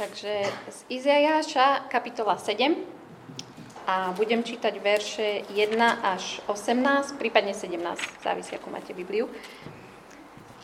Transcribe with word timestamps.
Takže 0.00 0.48
z 0.72 0.78
Izajáša 0.88 1.92
kapitola 1.92 2.40
7 2.40 2.72
a 3.84 4.16
budem 4.16 4.40
čítať 4.40 4.72
verše 4.80 5.44
1 5.52 5.76
až 6.00 6.40
18, 6.48 7.20
prípadne 7.20 7.52
17, 7.52 7.76
závisí 8.24 8.56
ako 8.56 8.72
máte 8.72 8.96
Bibliu. 8.96 9.28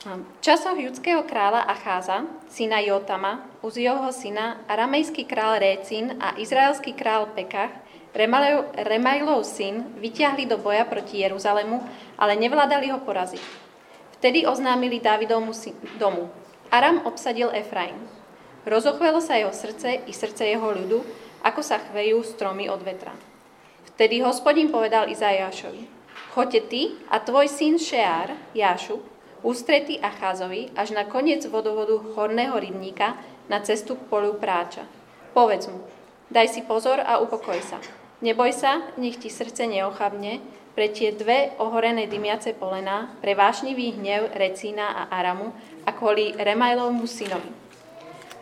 V 0.08 0.40
časoch 0.40 0.80
judského 0.80 1.20
kráľa 1.28 1.68
Acháza, 1.68 2.24
syna 2.48 2.80
Jotama, 2.80 3.44
Uzioho 3.60 4.08
syna, 4.08 4.64
aramejský 4.72 5.28
král 5.28 5.60
Récin 5.60 6.16
a 6.16 6.32
izraelský 6.40 6.96
král 6.96 7.28
Pekach, 7.36 7.76
Remajlov 8.16 9.44
syn, 9.44 10.00
vyťahli 10.00 10.48
do 10.48 10.56
boja 10.56 10.88
proti 10.88 11.20
Jeruzalému, 11.20 11.84
ale 12.16 12.40
nevládali 12.40 12.88
ho 12.88 13.04
poraziť. 13.04 13.44
Vtedy 14.16 14.48
oznámili 14.48 14.96
Dávidovmu 14.96 15.52
domu. 16.00 16.32
Aram 16.72 17.04
obsadil 17.04 17.52
Efraim. 17.52 18.00
Rozochvelo 18.66 19.22
sa 19.22 19.38
jeho 19.38 19.54
srdce 19.54 20.10
i 20.10 20.12
srdce 20.12 20.42
jeho 20.42 20.74
ľudu, 20.74 20.98
ako 21.46 21.62
sa 21.62 21.78
chvejú 21.78 22.18
stromy 22.26 22.66
od 22.66 22.82
vetra. 22.82 23.14
Vtedy 23.94 24.18
hospodin 24.26 24.74
povedal 24.74 25.06
Izajášovi, 25.06 25.86
choďte 26.34 26.60
ty 26.66 26.80
a 27.06 27.22
tvoj 27.22 27.46
syn 27.46 27.78
Šeár, 27.78 28.34
Jášu, 28.58 28.98
ústretý 29.46 30.02
Acházovi 30.02 30.74
až 30.74 30.98
na 30.98 31.06
koniec 31.06 31.46
vodovodu 31.46 31.94
horného 32.18 32.58
rybníka 32.58 33.14
na 33.46 33.62
cestu 33.62 33.94
k 33.94 34.02
polu 34.10 34.34
práča. 34.34 34.82
Povedz 35.30 35.70
mu, 35.70 35.86
daj 36.34 36.50
si 36.50 36.66
pozor 36.66 36.98
a 36.98 37.22
upokoj 37.22 37.62
sa. 37.62 37.78
Neboj 38.18 38.50
sa, 38.50 38.82
nech 38.98 39.14
ti 39.22 39.30
srdce 39.30 39.70
neochabne, 39.70 40.42
pre 40.74 40.90
tie 40.90 41.14
dve 41.14 41.54
ohorené 41.62 42.10
dymiace 42.10 42.50
polená, 42.58 43.14
pre 43.22 43.38
vášnivý 43.38 44.02
hnev 44.02 44.34
Recína 44.34 45.06
a 45.06 45.14
Aramu 45.14 45.54
a 45.86 45.94
kvôli 45.94 46.34
Remajlovmu 46.34 47.06
synovi 47.06 47.65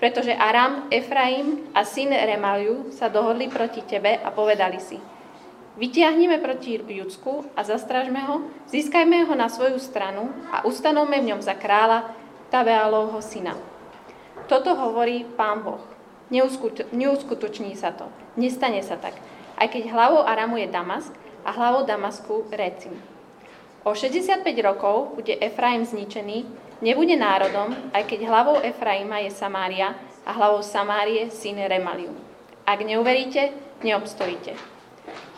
pretože 0.05 0.37
Aram, 0.37 0.93
Efraim 0.93 1.73
a 1.73 1.81
syn 1.81 2.13
Remaliu 2.13 2.93
sa 2.93 3.09
dohodli 3.09 3.49
proti 3.49 3.81
tebe 3.81 4.21
a 4.21 4.29
povedali 4.29 4.77
si, 4.77 5.01
vytiahnime 5.81 6.45
proti 6.45 6.77
Judsku 6.77 7.49
a 7.57 7.65
zastražme 7.65 8.21
ho, 8.29 8.45
získajme 8.69 9.25
ho 9.25 9.33
na 9.33 9.49
svoju 9.49 9.81
stranu 9.81 10.29
a 10.53 10.69
ustanovme 10.69 11.25
v 11.25 11.33
ňom 11.33 11.41
za 11.41 11.57
kráľa 11.57 12.13
Tabealovho 12.53 13.25
syna. 13.25 13.57
Toto 14.45 14.77
hovorí 14.77 15.25
pán 15.41 15.65
Boh. 15.65 15.81
neuskutoční 16.93 17.73
sa 17.73 17.97
to. 17.97 18.05
Nestane 18.37 18.85
sa 18.85 19.01
tak. 19.01 19.17
Aj 19.57 19.73
keď 19.73 19.89
hlavou 19.89 20.21
Aramu 20.21 20.61
je 20.61 20.69
Damask 20.69 21.17
a 21.49 21.51
hlavou 21.57 21.89
Damasku 21.89 22.45
Recim. 22.53 22.93
O 23.85 23.93
65 23.93 24.41
rokov 24.65 25.13
bude 25.21 25.37
Efraim 25.37 25.85
zničený 25.85 26.65
Nebude 26.85 27.17
národom, 27.17 27.73
aj 27.97 28.03
keď 28.05 28.21
hlavou 28.29 28.57
Efraima 28.61 29.23
je 29.25 29.33
Samária 29.33 29.95
a 30.27 30.37
hlavou 30.37 30.61
Samárie 30.61 31.31
syn 31.31 31.61
Remaliu. 31.65 32.13
Ak 32.69 32.81
neuveríte, 32.85 33.57
neobstojíte. 33.81 34.53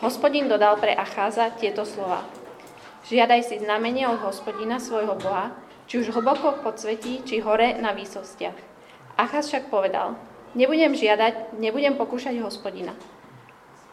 Hospodin 0.03 0.51
dodal 0.51 0.75
pre 0.75 0.91
Acháza 0.91 1.51
tieto 1.55 1.87
slova. 1.87 2.27
Žiadaj 3.07 3.47
si 3.47 3.55
znamenie 3.63 4.11
od 4.11 4.19
hospodina 4.23 4.75
svojho 4.81 5.15
Boha, 5.15 5.55
či 5.87 6.03
už 6.03 6.11
hlboko 6.11 6.59
pod 6.59 6.79
svetí, 6.81 7.23
či 7.23 7.39
hore 7.39 7.79
na 7.79 7.95
výsostiach. 7.95 8.57
Acház 9.15 9.47
však 9.47 9.71
povedal, 9.71 10.19
nebudem 10.51 10.91
žiadať, 10.91 11.55
nebudem 11.63 11.95
pokúšať 11.95 12.43
hospodina. 12.43 12.91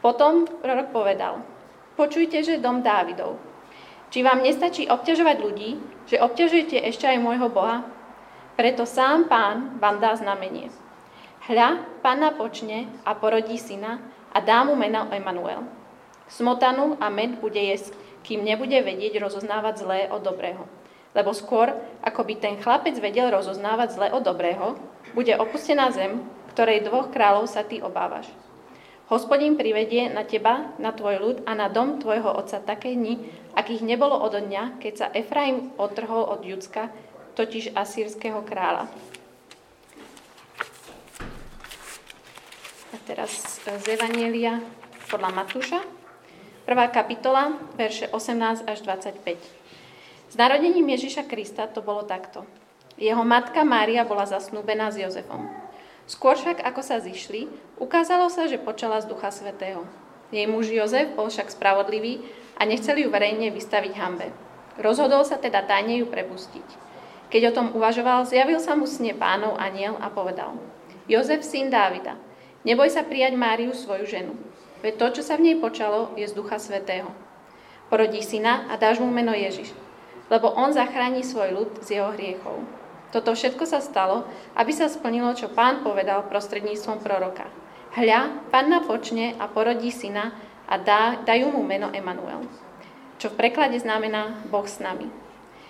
Potom 0.03 0.47
prorok 0.47 0.91
povedal, 0.91 1.43
počujte, 1.95 2.43
že 2.43 2.59
dom 2.59 2.83
Dávidov, 2.83 3.39
či 4.15 4.23
vám 4.23 4.47
nestačí 4.47 4.87
obťažovať 4.87 5.37
ľudí, 5.43 5.75
že 6.07 6.23
obťažujete 6.23 6.79
ešte 6.87 7.11
aj 7.11 7.19
môjho 7.19 7.51
Boha? 7.51 7.83
Preto 8.55 8.87
sám 8.87 9.27
pán 9.27 9.75
vám 9.83 9.99
dá 9.99 10.15
znamenie. 10.15 10.71
Hľa, 11.51 11.83
pána 11.99 12.31
počne 12.31 12.87
a 13.03 13.19
porodí 13.19 13.59
syna 13.59 13.99
a 14.31 14.39
dá 14.39 14.63
mu 14.63 14.79
meno 14.79 15.11
Emanuel. 15.11 15.67
Smotanu 16.31 16.95
a 17.03 17.11
med 17.11 17.43
bude 17.43 17.59
jesť, 17.59 17.91
kým 18.23 18.47
nebude 18.47 18.79
vedieť 18.87 19.19
rozoznávať 19.19 19.83
zlé 19.83 20.01
od 20.07 20.23
dobrého. 20.23 20.63
Lebo 21.11 21.35
skôr, 21.35 21.75
ako 21.99 22.23
by 22.23 22.35
ten 22.39 22.55
chlapec 22.63 22.95
vedel 23.03 23.35
rozoznávať 23.35 23.99
zlé 23.99 24.09
od 24.15 24.23
dobrého, 24.23 24.79
bude 25.11 25.35
opustená 25.35 25.91
zem, 25.91 26.23
ktorej 26.55 26.87
dvoch 26.87 27.11
kráľov 27.11 27.51
sa 27.51 27.67
ty 27.67 27.83
obávaš. 27.83 28.31
Hospodin 29.13 29.61
privedie 29.61 30.09
na 30.09 30.25
teba, 30.25 30.73
na 30.81 30.89
tvoj 30.89 31.17
ľud 31.21 31.37
a 31.45 31.53
na 31.53 31.69
dom 31.69 32.01
tvojho 32.01 32.33
otca 32.33 32.57
také 32.57 32.97
dni, 32.97 33.21
akých 33.53 33.85
nebolo 33.85 34.17
od 34.17 34.33
dňa, 34.33 34.81
keď 34.81 34.93
sa 34.97 35.07
Efraim 35.13 35.77
otrhol 35.77 36.25
od 36.25 36.41
Judska, 36.41 36.89
totiž 37.37 37.77
asýrskeho 37.77 38.41
kráľa. 38.41 38.89
A 42.95 42.97
teraz 43.05 43.61
z 43.61 43.87
Evanielia 43.93 44.65
podľa 45.13 45.31
Matúša, 45.37 45.85
prvá 46.65 46.89
kapitola, 46.89 47.61
verše 47.77 48.09
18 48.09 48.65
až 48.65 48.79
25. 48.89 49.37
S 50.33 50.35
narodením 50.41 50.89
Ježiša 50.97 51.29
Krista 51.29 51.69
to 51.69 51.85
bolo 51.85 52.09
takto. 52.09 52.49
Jeho 52.97 53.21
matka 53.27 53.67
Mária 53.69 54.07
bola 54.07 54.25
zasnúbená 54.25 54.89
s 54.89 55.03
Jozefom. 55.03 55.64
Skôr 56.05 56.37
však, 56.37 56.61
ako 56.61 56.85
sa 56.85 57.01
zišli, 57.01 57.49
ukázalo 57.81 58.29
sa, 58.29 58.45
že 58.45 58.61
počala 58.61 59.01
z 59.01 59.09
Ducha 59.09 59.33
Svetého. 59.33 59.89
Jej 60.29 60.45
muž 60.45 60.69
Jozef 60.69 61.17
bol 61.17 61.33
však 61.33 61.49
spravodlivý 61.49 62.21
a 62.61 62.69
nechceli 62.69 63.05
ju 63.05 63.09
verejne 63.09 63.49
vystaviť 63.49 63.93
hambe. 63.97 64.29
Rozhodol 64.77 65.25
sa 65.25 65.41
teda 65.41 65.65
tajne 65.65 66.05
ju 66.05 66.07
prepustiť. 66.11 66.67
Keď 67.33 67.43
o 67.51 67.55
tom 67.57 67.67
uvažoval, 67.73 68.29
zjavil 68.29 68.61
sa 68.61 68.77
mu 68.77 68.85
sne 68.85 69.17
pánov 69.17 69.57
aniel 69.57 69.97
a 69.99 70.13
povedal 70.13 70.61
Jozef, 71.09 71.41
syn 71.41 71.73
Dávida, 71.73 72.21
neboj 72.69 72.93
sa 72.93 73.01
prijať 73.01 73.33
Máriu 73.37 73.73
svoju 73.73 74.05
ženu, 74.05 74.37
veď 74.85 75.01
to, 75.01 75.07
čo 75.21 75.23
sa 75.25 75.41
v 75.41 75.51
nej 75.51 75.57
počalo, 75.57 76.13
je 76.21 76.29
z 76.29 76.37
Ducha 76.37 76.61
Svetého. 76.61 77.09
Porodí 77.89 78.21
syna 78.21 78.69
a 78.69 78.77
dáš 78.77 79.01
mu 79.01 79.09
meno 79.09 79.33
Ježiš, 79.33 79.73
lebo 80.29 80.53
on 80.53 80.73
zachráni 80.73 81.25
svoj 81.25 81.53
ľud 81.53 81.71
z 81.81 82.01
jeho 82.01 82.13
hriechov. 82.13 82.61
Toto 83.15 83.31
všetko 83.31 83.63
sa 83.63 83.79
stalo, 83.79 84.27
aby 84.59 84.75
sa 84.75 84.91
splnilo, 84.91 85.31
čo 85.39 85.47
pán 85.47 85.87
povedal 85.87 86.27
prostredníctvom 86.27 86.99
proroka. 86.99 87.47
Hľa, 87.95 88.51
panna 88.51 88.83
počne 88.83 89.39
a 89.39 89.47
porodí 89.47 89.95
syna 89.95 90.35
a 90.67 90.75
dá, 90.83 91.23
dajú 91.23 91.55
mu 91.55 91.63
meno 91.63 91.95
Emanuel, 91.95 92.43
čo 93.23 93.31
v 93.31 93.39
preklade 93.39 93.79
znamená 93.79 94.43
Boh 94.51 94.67
s 94.67 94.83
nami. 94.83 95.07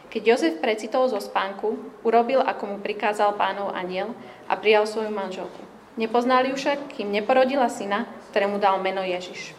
Keď 0.08 0.22
Jozef 0.24 0.54
precitol 0.56 1.04
zo 1.12 1.20
spánku, 1.20 1.76
urobil, 2.00 2.40
ako 2.40 2.64
mu 2.64 2.76
prikázal 2.80 3.36
pánov 3.36 3.76
aniel 3.76 4.16
a 4.48 4.56
prijal 4.56 4.88
svoju 4.88 5.12
manželku. 5.12 5.60
Nepoznali 6.00 6.48
ju 6.48 6.56
však, 6.56 6.96
kým 6.96 7.12
neporodila 7.12 7.68
syna, 7.68 8.08
ktorému 8.32 8.56
dal 8.56 8.80
meno 8.80 9.04
Ježiš. 9.04 9.52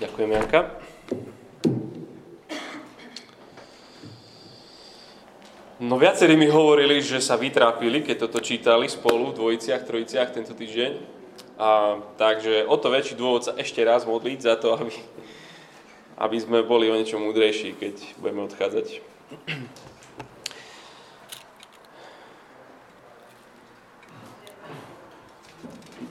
Ďakujem, 0.00 0.32
Janka. 0.32 0.89
No 5.80 5.96
viacerí 5.96 6.36
mi 6.36 6.44
hovorili, 6.44 7.00
že 7.00 7.24
sa 7.24 7.40
vytrápili, 7.40 8.04
keď 8.04 8.28
toto 8.28 8.44
čítali 8.44 8.84
spolu 8.84 9.32
v 9.32 9.36
dvojiciach, 9.40 9.88
trojiciach 9.88 10.28
tento 10.28 10.52
týždeň. 10.52 10.92
A, 11.56 11.96
takže 12.20 12.68
o 12.68 12.76
to 12.76 12.92
väčší 12.92 13.16
dôvod 13.16 13.48
sa 13.48 13.56
ešte 13.56 13.80
raz 13.80 14.04
modliť 14.04 14.44
za 14.44 14.60
to, 14.60 14.76
aby, 14.76 14.92
aby 16.20 16.36
sme 16.36 16.60
boli 16.68 16.92
o 16.92 16.96
niečo 17.00 17.16
múdrejší, 17.16 17.80
keď 17.80 17.96
budeme 18.20 18.44
odchádzať. 18.44 19.00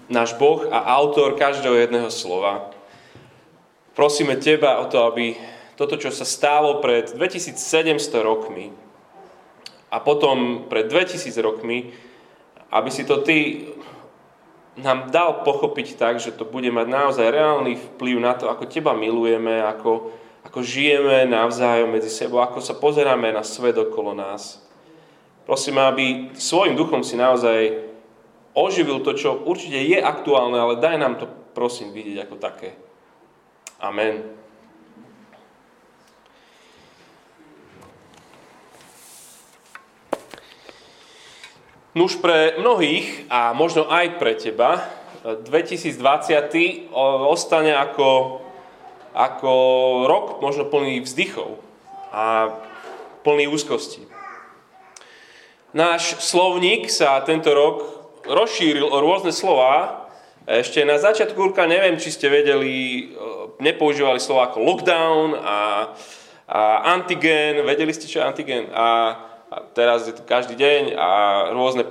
Náš 0.09 0.33
Boh 0.41 0.65
a 0.73 0.97
autor 0.97 1.37
každého 1.37 1.77
jedného 1.77 2.09
slova, 2.09 2.73
prosíme 3.93 4.33
Teba 4.33 4.81
o 4.81 4.89
to, 4.89 5.05
aby 5.05 5.37
toto, 5.77 5.93
čo 5.93 6.09
sa 6.09 6.25
stálo 6.25 6.81
pred 6.81 7.13
2700 7.13 8.17
rokmi, 8.25 8.88
a 9.89 9.97
potom 9.97 10.69
pred 10.69 10.85
2000 10.85 11.33
rokmi, 11.41 11.89
aby 12.69 12.89
si 12.93 13.05
to 13.05 13.25
ty 13.25 13.69
nám 14.79 15.11
dal 15.11 15.43
pochopiť 15.43 15.99
tak, 15.99 16.21
že 16.23 16.31
to 16.31 16.47
bude 16.47 16.69
mať 16.71 16.87
naozaj 16.87 17.27
reálny 17.27 17.75
vplyv 17.75 18.17
na 18.21 18.33
to, 18.37 18.47
ako 18.47 18.69
teba 18.69 18.95
milujeme, 18.95 19.59
ako, 19.59 20.13
ako 20.45 20.59
žijeme 20.63 21.27
navzájom 21.27 21.91
medzi 21.91 22.07
sebou, 22.07 22.39
ako 22.39 22.63
sa 22.63 22.77
pozeráme 22.77 23.33
na 23.33 23.43
svet 23.43 23.75
okolo 23.75 24.15
nás. 24.15 24.63
Prosím, 25.43 25.81
aby 25.81 26.29
svojim 26.37 26.77
duchom 26.77 27.01
si 27.01 27.17
naozaj 27.17 27.89
oživil 28.53 29.01
to, 29.01 29.17
čo 29.17 29.41
určite 29.43 29.81
je 29.81 29.97
aktuálne, 29.97 30.55
ale 30.61 30.77
daj 30.77 30.95
nám 31.01 31.17
to 31.17 31.25
prosím 31.57 31.91
vidieť 31.91 32.29
ako 32.29 32.35
také. 32.37 32.77
Amen. 33.81 34.38
Nuž 41.99 42.15
pre 42.23 42.55
mnohých 42.55 43.27
a 43.27 43.51
možno 43.51 43.83
aj 43.91 44.23
pre 44.23 44.31
teba 44.39 44.87
2020 45.19 46.95
ostane 47.27 47.75
ako, 47.75 48.39
ako 49.11 49.53
rok 50.07 50.39
možno 50.39 50.63
plný 50.71 51.03
vzdychov 51.03 51.59
a 52.15 52.55
plný 53.27 53.51
úzkosti. 53.51 54.07
Náš 55.75 56.23
slovník 56.23 56.87
sa 56.87 57.19
tento 57.27 57.51
rok 57.51 57.83
rozšíril 58.23 58.87
o 58.87 58.97
rôzne 59.03 59.35
slova. 59.35 60.07
Ešte 60.47 60.87
na 60.87 61.03
začiatku 61.03 61.51
roka 61.51 61.67
neviem, 61.67 61.99
či 61.99 62.15
ste 62.15 62.31
vedeli, 62.31 63.11
nepoužívali 63.59 64.23
slova 64.23 64.55
ako 64.55 64.63
lockdown 64.63 65.35
a, 65.35 65.59
a 66.47 66.59
antigen. 66.95 67.59
Vedeli 67.67 67.91
ste, 67.91 68.07
čo 68.07 68.23
je 68.23 68.29
antigen? 68.31 68.71
A, 68.71 68.87
a 69.49 69.65
teraz 69.73 70.05
je 70.05 70.13
to 70.13 70.23
každý 70.25 70.53
deň 70.55 70.93
a 70.93 71.09
rôzne 71.53 71.85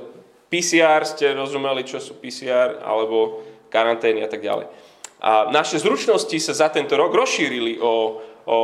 PCR 0.48 1.04
ste 1.04 1.36
rozumeli, 1.36 1.84
čo 1.84 2.00
sú 2.00 2.16
PCR, 2.16 2.80
alebo 2.80 3.44
karantény 3.68 4.24
a 4.24 4.30
tak 4.30 4.40
ďalej. 4.40 4.70
A 5.18 5.50
naše 5.50 5.82
zručnosti 5.82 6.38
sa 6.40 6.54
za 6.54 6.68
tento 6.70 6.94
rok 6.94 7.10
rozšírili 7.12 7.82
o, 7.82 8.22
o, 8.46 8.58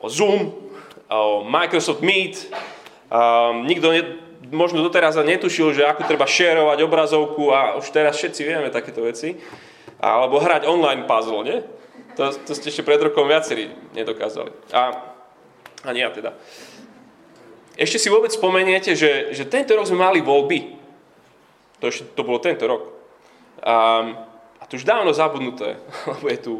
o 0.00 0.06
Zoom, 0.08 0.50
o 1.12 1.44
Microsoft 1.44 2.00
Meet, 2.02 2.48
Um, 3.08 3.64
nikto 3.64 3.88
ne, 3.88 4.20
možno 4.52 4.84
doteraz 4.84 5.16
netušil, 5.16 5.72
že 5.72 5.88
ako 5.88 6.04
treba 6.04 6.28
šerovať 6.28 6.78
obrazovku 6.84 7.48
a 7.48 7.80
už 7.80 7.88
teraz 7.88 8.20
všetci 8.20 8.40
vieme 8.44 8.68
takéto 8.68 9.00
veci. 9.00 9.32
Alebo 9.98 10.38
hrať 10.38 10.68
online 10.68 11.08
puzzle, 11.08 11.40
nie? 11.42 11.58
To, 12.20 12.30
to 12.44 12.52
ste 12.52 12.68
ešte 12.68 12.84
pred 12.84 13.00
rokom 13.00 13.24
viacerí 13.24 13.72
nedokázali. 13.96 14.52
A, 14.76 15.08
a 15.82 15.90
nie 15.96 16.04
ja 16.04 16.12
teda. 16.12 16.36
Ešte 17.78 18.02
si 18.02 18.08
vôbec 18.10 18.34
spomeniete, 18.34 18.98
že, 18.98 19.30
že 19.30 19.46
tento 19.46 19.78
rok 19.78 19.86
sme 19.86 20.02
mali 20.02 20.18
voľby. 20.18 20.74
To, 21.78 21.86
ešte, 21.86 22.10
to 22.18 22.26
bolo 22.26 22.42
tento 22.42 22.66
rok. 22.66 22.90
A, 23.62 24.02
a 24.58 24.62
to 24.66 24.74
už 24.74 24.84
dávno 24.84 25.14
zabudnuté, 25.14 25.78
lebo 26.18 26.26
je 26.26 26.38
tu, 26.42 26.54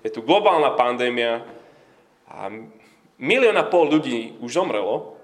je 0.00 0.08
tu 0.08 0.24
globálna 0.24 0.72
pandémia 0.72 1.44
a 2.24 2.48
milión 3.20 3.60
a 3.60 3.68
pol 3.68 3.92
ľudí 3.92 4.40
už 4.40 4.56
zomrelo 4.56 5.20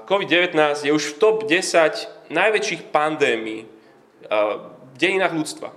COVID-19 0.00 0.56
je 0.86 0.92
už 0.94 1.04
v 1.04 1.18
top 1.18 1.36
10 1.44 2.32
najväčších 2.32 2.88
pandémií 2.94 3.68
v 4.30 4.94
dejinách 4.96 5.34
ľudstva. 5.36 5.68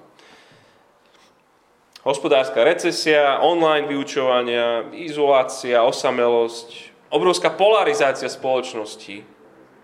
Hospodárska 2.05 2.61
recesia, 2.61 3.41
online 3.41 3.89
vyučovania, 3.89 4.93
izolácia, 4.93 5.81
osamelosť, 5.81 6.94
obrovská 7.15 7.47
polarizácia 7.55 8.27
spoločnosti, 8.27 9.23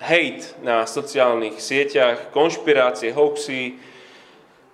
hate 0.03 0.45
na 0.59 0.83
sociálnych 0.83 1.63
sieťach, 1.63 2.35
konšpirácie, 2.35 3.15
hoaxy, 3.15 3.79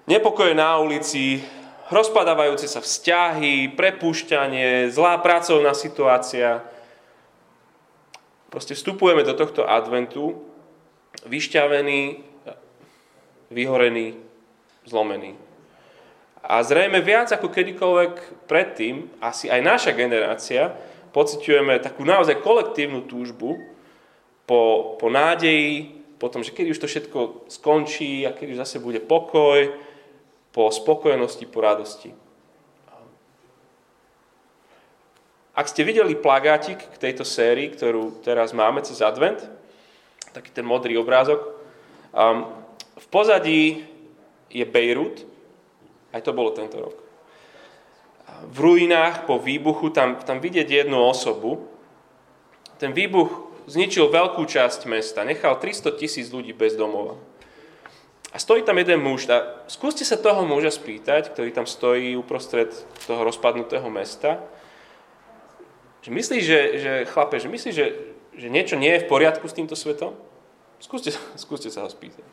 nepokoje 0.10 0.58
na 0.58 0.82
ulici, 0.82 1.46
rozpadávajúce 1.94 2.66
sa 2.66 2.82
vzťahy, 2.82 3.78
prepúšťanie, 3.78 4.90
zlá 4.90 5.22
pracovná 5.22 5.78
situácia– 5.78 6.60
Proste 8.48 8.80
vstupujeme 8.80 9.28
do 9.28 9.36
tohto 9.36 9.68
adventu 9.68 10.40
vyšťavený, 11.28 12.24
vyhorený, 13.52 14.16
zlomený. 14.88 15.36
A 16.48 16.64
zrejme 16.64 17.04
viac 17.04 17.28
ako 17.28 17.52
kedykoľvek 17.52 18.48
predtým, 18.48 19.12
asi 19.20 19.52
aj 19.52 19.62
naša 19.62 19.92
generácia, 19.92 20.72
pociťujeme 21.18 21.82
takú 21.82 22.06
naozaj 22.06 22.46
kolektívnu 22.46 23.10
túžbu 23.10 23.58
po, 24.46 24.94
po 25.02 25.08
nádeji, 25.10 25.98
po 26.22 26.30
tom, 26.30 26.46
že 26.46 26.54
keď 26.54 26.78
už 26.78 26.78
to 26.78 26.86
všetko 26.86 27.50
skončí 27.50 28.22
a 28.30 28.38
keď 28.38 28.54
už 28.54 28.62
zase 28.62 28.78
bude 28.78 29.02
pokoj, 29.02 29.74
po 30.54 30.70
spokojnosti, 30.70 31.42
po 31.50 31.66
radosti. 31.66 32.14
Ak 35.58 35.66
ste 35.66 35.82
videli 35.82 36.14
plagátik 36.14 36.78
k 36.86 37.02
tejto 37.02 37.26
sérii, 37.26 37.74
ktorú 37.74 38.22
teraz 38.22 38.54
máme 38.54 38.86
cez 38.86 39.02
advent, 39.02 39.42
taký 40.38 40.54
ten 40.54 40.62
modrý 40.62 41.02
obrázok, 41.02 41.42
um, 42.14 42.46
v 42.94 43.08
pozadí 43.10 43.90
je 44.54 44.66
Bejrút, 44.70 45.26
aj 46.14 46.22
to 46.22 46.30
bolo 46.30 46.54
tento 46.54 46.78
rok. 46.78 47.07
V 48.46 48.58
ruinách 48.60 49.26
po 49.26 49.42
výbuchu 49.42 49.90
tam, 49.90 50.22
tam 50.22 50.38
vidieť 50.38 50.86
jednu 50.86 51.02
osobu. 51.02 51.66
Ten 52.78 52.94
výbuch 52.94 53.50
zničil 53.66 54.08
veľkú 54.14 54.46
časť 54.46 54.86
mesta, 54.86 55.26
nechal 55.26 55.58
300 55.58 55.98
tisíc 55.98 56.30
ľudí 56.30 56.54
bez 56.54 56.78
domova. 56.78 57.18
A 58.32 58.38
stojí 58.40 58.62
tam 58.62 58.78
jeden 58.78 59.02
muž. 59.02 59.26
A 59.34 59.66
skúste 59.66 60.06
sa 60.06 60.20
toho 60.20 60.46
muža 60.46 60.70
spýtať, 60.70 61.34
ktorý 61.34 61.50
tam 61.52 61.66
stojí 61.66 62.14
uprostred 62.14 62.70
toho 63.10 63.26
rozpadnutého 63.26 63.90
mesta, 63.90 64.38
že 66.06 66.14
myslíš, 66.14 66.44
že, 66.44 66.60
že 66.80 66.92
chlape, 67.12 67.36
že 67.36 67.52
myslíš, 67.52 67.76
že, 67.76 67.88
že 68.38 68.48
niečo 68.48 68.80
nie 68.80 68.96
je 68.96 69.04
v 69.04 69.10
poriadku 69.12 69.44
s 69.44 69.58
týmto 69.58 69.76
svetom? 69.76 70.16
Skúste, 70.80 71.12
skúste 71.36 71.68
sa 71.68 71.84
ho 71.84 71.90
spýtať. 71.90 72.24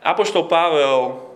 Apoštol 0.00 0.48
Pavel 0.48 1.29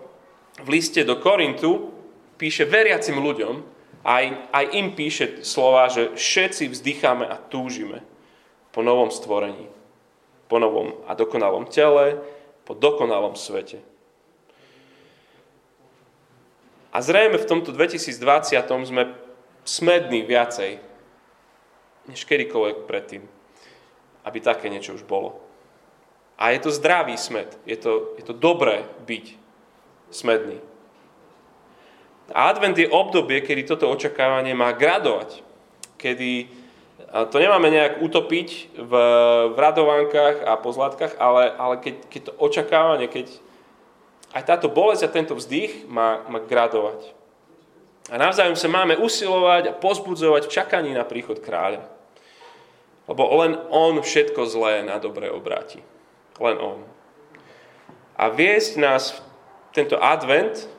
v 0.63 0.69
liste 0.71 1.03
do 1.03 1.19
Korintu 1.19 1.91
píše 2.39 2.63
veriacim 2.69 3.19
ľuďom, 3.19 3.75
aj, 4.05 4.25
aj 4.53 4.65
im 4.77 4.93
píše 4.93 5.41
slova, 5.43 5.89
že 5.89 6.13
všetci 6.13 6.69
vzdycháme 6.69 7.25
a 7.25 7.41
túžime 7.41 8.05
po 8.71 8.85
novom 8.85 9.09
stvorení, 9.09 9.67
po 10.47 10.61
novom 10.61 11.01
a 11.09 11.17
dokonalom 11.17 11.65
tele, 11.67 12.21
po 12.69 12.77
dokonalom 12.77 13.33
svete. 13.35 13.81
A 16.95 17.03
zrejme 17.03 17.41
v 17.41 17.49
tomto 17.49 17.75
2020 17.75 18.15
sme 18.87 19.03
smedný 19.67 20.23
viacej, 20.23 20.79
než 22.07 22.21
kedykoľvek 22.29 22.87
predtým, 22.87 23.25
aby 24.29 24.39
také 24.39 24.69
niečo 24.69 24.95
už 24.95 25.03
bolo. 25.03 25.41
A 26.39 26.53
je 26.53 26.61
to 26.61 26.71
zdravý 26.71 27.17
smed. 27.17 27.51
Je 27.65 27.79
to, 27.79 28.15
je 28.21 28.25
to 28.27 28.35
dobré 28.37 28.85
byť 29.07 29.44
smedný. 30.15 30.63
Advent 32.33 32.79
je 32.79 32.89
obdobie, 32.89 33.45
kedy 33.45 33.69
toto 33.69 33.91
očakávanie 33.93 34.57
má 34.57 34.73
gradovať. 34.73 35.45
Kedy 36.01 36.49
to 37.31 37.37
nemáme 37.39 37.71
nejak 37.71 38.03
utopiť 38.03 38.75
v, 38.75 38.93
v 39.53 39.57
radovánkach 39.59 40.43
a 40.47 40.59
pozlátkach, 40.59 41.15
ale, 41.21 41.53
ale 41.55 41.75
keď, 41.79 41.95
keď 42.11 42.21
to 42.27 42.33
očakávanie, 42.41 43.07
keď 43.07 43.31
aj 44.35 44.43
táto 44.43 44.67
bolesť 44.67 45.07
a 45.07 45.15
tento 45.15 45.35
vzdych 45.39 45.87
má, 45.87 46.27
má 46.27 46.43
gradovať. 46.43 47.15
A 48.11 48.19
navzájom 48.19 48.59
sa 48.59 48.69
máme 48.69 48.99
usilovať 48.99 49.71
a 49.71 49.77
pozbudzovať 49.79 50.51
v 50.51 50.55
čakaní 50.59 50.91
na 50.93 51.07
príchod 51.07 51.39
kráľa. 51.39 51.87
Lebo 53.07 53.23
len 53.41 53.57
on 53.71 54.01
všetko 54.01 54.45
zlé 54.49 54.83
na 54.83 54.99
dobre 54.99 55.31
obráti. 55.31 55.81
Len 56.41 56.57
on. 56.59 56.83
A 58.19 58.29
viesť 58.33 58.81
nás 58.81 59.15
v 59.15 59.24
tento 59.75 59.99
advent, 59.99 60.71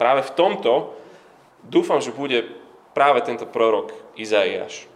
práve 0.00 0.24
v 0.24 0.34
tomto, 0.34 0.96
dúfam, 1.60 2.00
že 2.00 2.16
bude 2.16 2.48
práve 2.96 3.20
tento 3.20 3.44
prorok 3.44 3.92
Izaiáš. 4.16 4.88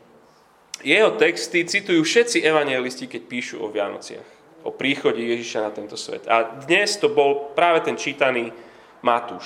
Jeho 0.81 1.12
texty 1.21 1.69
citujú 1.69 2.00
všetci 2.00 2.41
evangelisti, 2.41 3.05
keď 3.05 3.23
píšu 3.29 3.57
o 3.61 3.69
Vianociach, 3.69 4.25
o 4.65 4.73
príchode 4.73 5.21
Ježiša 5.21 5.69
na 5.69 5.71
tento 5.77 6.00
svet. 6.00 6.25
A 6.25 6.65
dnes 6.65 6.97
to 6.97 7.12
bol 7.12 7.53
práve 7.53 7.85
ten 7.85 8.00
čítaný 8.00 8.57
Matúš. 9.05 9.45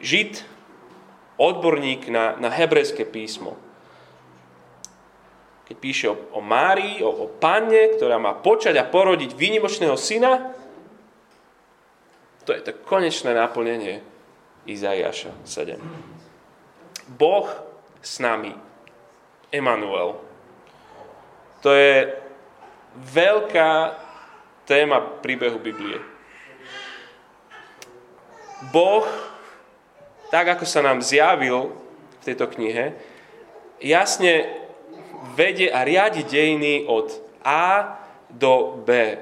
Žid, 0.00 0.40
odborník 1.36 2.08
na, 2.08 2.40
na 2.40 2.48
hebrejské 2.48 3.04
písmo. 3.04 3.60
Keď 5.68 5.76
píše 5.76 6.06
o, 6.08 6.16
o 6.32 6.40
Márii, 6.40 7.04
o, 7.04 7.12
o 7.12 7.26
panne, 7.28 7.92
ktorá 7.92 8.16
má 8.16 8.32
počať 8.40 8.80
a 8.80 8.88
porodiť 8.88 9.36
výnimočného 9.36 9.96
syna, 10.00 10.56
to 12.50 12.58
je 12.58 12.66
to 12.66 12.74
konečné 12.82 13.30
naplnenie 13.30 14.02
Izaiáša 14.66 15.30
7. 15.46 15.78
Boh 17.14 17.46
s 18.02 18.18
nami. 18.18 18.50
Emanuel. 19.54 20.18
To 21.62 21.70
je 21.70 22.10
veľká 22.98 23.94
téma 24.66 24.98
príbehu 25.22 25.62
Biblie. 25.62 26.02
Boh 28.74 29.06
tak 30.30 30.58
ako 30.58 30.64
sa 30.66 30.82
nám 30.82 31.02
zjavil 31.02 31.74
v 32.18 32.22
tejto 32.22 32.46
knihe, 32.46 32.94
jasne 33.82 34.46
vedie 35.34 35.68
a 35.68 35.82
riadi 35.82 36.22
dejiny 36.22 36.86
od 36.86 37.10
A 37.42 37.98
do 38.30 38.78
B. 38.86 39.18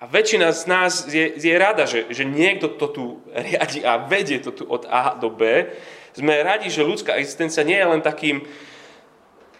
A 0.00 0.08
väčšina 0.08 0.48
z 0.56 0.62
nás 0.64 0.92
je, 1.04 1.36
je 1.36 1.54
rada, 1.60 1.84
že, 1.84 2.08
že 2.08 2.24
niekto 2.24 2.72
to 2.72 2.86
tu 2.88 3.04
riadi 3.36 3.84
a 3.84 4.00
vedie 4.00 4.40
to 4.40 4.48
tu 4.48 4.64
od 4.64 4.88
A 4.88 5.12
do 5.20 5.28
B. 5.28 5.68
Sme 6.16 6.40
radi, 6.40 6.72
že 6.72 6.88
ľudská 6.88 7.20
existencia 7.20 7.60
nie 7.60 7.76
je 7.76 7.84
len 7.84 8.00
takým 8.00 8.48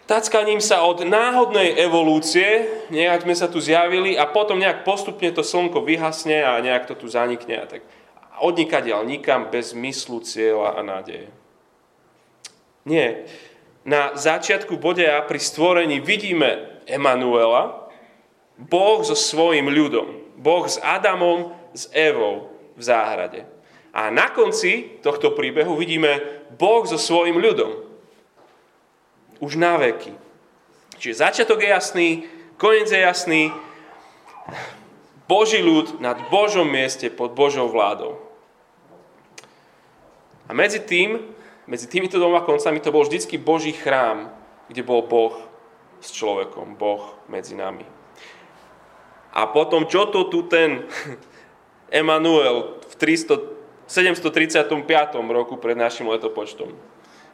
tackaním 0.09 0.59
sa 0.59 0.83
od 0.83 1.07
náhodnej 1.07 1.77
evolúcie, 1.77 2.67
nejak 2.91 3.23
sme 3.23 3.35
sa 3.37 3.47
tu 3.47 3.63
zjavili 3.63 4.17
a 4.17 4.27
potom 4.27 4.59
nejak 4.59 4.83
postupne 4.83 5.29
to 5.31 5.45
slnko 5.45 5.85
vyhasne 5.85 6.41
a 6.43 6.59
nejak 6.59 6.89
to 6.89 6.97
tu 6.97 7.07
zanikne. 7.07 7.61
A 7.61 7.69
tak 7.69 7.85
odnikadiaľ 8.41 9.05
nikam 9.05 9.47
bez 9.47 9.77
myslu, 9.77 10.19
cieľa 10.25 10.75
a 10.75 10.81
nádeje. 10.81 11.29
Nie. 12.83 13.29
Na 13.85 14.17
začiatku 14.17 14.77
bode 14.77 15.05
A 15.05 15.21
pri 15.21 15.37
stvorení 15.37 16.01
vidíme 16.01 16.81
Emanuela, 16.89 17.89
Boh 18.57 19.01
so 19.01 19.17
svojim 19.17 19.69
ľudom. 19.69 20.20
Boh 20.41 20.65
s 20.65 20.81
Adamom, 20.81 21.53
s 21.77 21.85
Evou 21.93 22.49
v 22.73 22.81
záhrade. 22.81 23.45
A 23.93 24.09
na 24.09 24.33
konci 24.33 24.97
tohto 25.05 25.37
príbehu 25.37 25.77
vidíme 25.77 26.17
Boh 26.57 26.81
so 26.89 26.97
svojim 26.97 27.37
ľudom. 27.37 27.85
Už 29.37 29.61
na 29.61 29.77
veky. 29.77 30.17
Čiže 30.97 31.21
začiatok 31.21 31.61
je 31.61 31.69
jasný, 31.69 32.09
koniec 32.57 32.89
je 32.89 33.01
jasný. 33.01 33.41
Boží 35.29 35.61
ľud 35.61 36.01
nad 36.01 36.17
Božom 36.33 36.65
mieste 36.65 37.13
pod 37.13 37.37
Božou 37.37 37.69
vládou. 37.69 38.17
A 40.49 40.51
medzi 40.51 40.81
tým, 40.83 41.21
medzi 41.69 41.87
týmito 41.87 42.19
dvoma 42.19 42.43
koncami 42.43 42.83
to 42.83 42.91
bol 42.91 43.07
vždycky 43.07 43.39
Boží 43.39 43.71
chrám, 43.71 44.33
kde 44.67 44.81
bol 44.83 45.05
Boh 45.07 45.37
s 46.03 46.11
človekom, 46.11 46.75
Boh 46.75 47.15
medzi 47.31 47.55
nami. 47.55 48.00
A 49.31 49.47
potom, 49.47 49.87
čo 49.87 50.11
to 50.11 50.27
tu 50.27 50.47
ten 50.47 50.85
Emanuel 51.91 52.79
v 52.87 52.93
300, 52.95 53.61
735. 53.87 54.71
roku 55.31 55.59
pred 55.59 55.75
našim 55.75 56.07
letopočtom. 56.07 56.71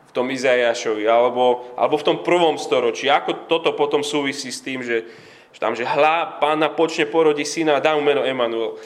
V 0.08 0.12
tom 0.16 0.34
Izajašovi, 0.34 1.06
alebo, 1.06 1.70
alebo 1.78 1.96
v 2.02 2.06
tom 2.06 2.18
prvom 2.26 2.58
storočí. 2.58 3.06
Ako 3.06 3.46
toto 3.46 3.78
potom 3.78 4.02
súvisí 4.02 4.50
s 4.50 4.66
tým, 4.66 4.82
že, 4.82 5.06
že 5.54 5.60
tam, 5.62 5.78
že 5.78 5.86
hla, 5.86 6.42
pána 6.42 6.74
počne 6.74 7.06
porodí 7.06 7.46
syna 7.46 7.78
a 7.78 7.84
dá 7.84 7.94
mu 7.94 8.02
meno 8.02 8.26
Emanuel. 8.26 8.82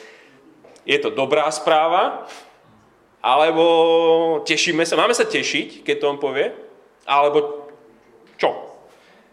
Je 0.84 0.98
to 1.00 1.08
dobrá 1.14 1.48
správa, 1.48 2.28
alebo 3.22 3.64
tešíme 4.42 4.82
sa, 4.82 4.98
máme 4.98 5.14
sa 5.14 5.22
tešiť, 5.22 5.86
keď 5.86 5.96
to 5.96 6.10
on 6.10 6.18
povie, 6.18 6.50
alebo 7.06 7.70
čo? 8.34 8.50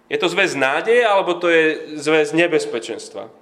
Je 0.08 0.18
to 0.22 0.30
zväz 0.30 0.54
nádeje, 0.54 1.02
alebo 1.02 1.34
to 1.42 1.50
je 1.50 1.98
zväz 1.98 2.38
nebezpečenstva? 2.38 3.34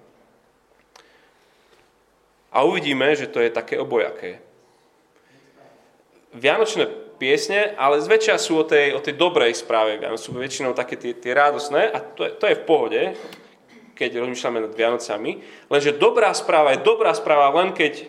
A 2.57 2.65
uvidíme, 2.65 3.13
že 3.13 3.29
to 3.29 3.37
je 3.37 3.53
také 3.53 3.77
obojaké 3.77 4.41
vianočné 6.37 6.85
piesne, 7.17 7.73
ale 7.75 8.03
zväčša 8.03 8.37
sú 8.37 8.61
o 8.61 8.65
tej, 8.67 8.93
o 8.93 9.01
tej 9.01 9.17
dobrej 9.17 9.57
správe. 9.57 9.97
Sú 10.21 10.37
väčšinou 10.37 10.77
také 10.77 10.95
tie, 10.99 11.17
tie 11.17 11.33
radosné 11.33 11.89
a 11.89 11.97
to 12.01 12.27
je, 12.27 12.31
to 12.37 12.45
je 12.45 12.59
v 12.61 12.67
pohode, 12.67 13.01
keď 13.97 14.21
rozmýšľame 14.21 14.69
nad 14.69 14.73
Vianocami. 14.77 15.31
Lenže 15.71 15.97
dobrá 15.97 16.29
správa 16.37 16.77
je 16.77 16.85
dobrá 16.85 17.11
správa 17.17 17.49
len 17.57 17.73
keď 17.73 18.05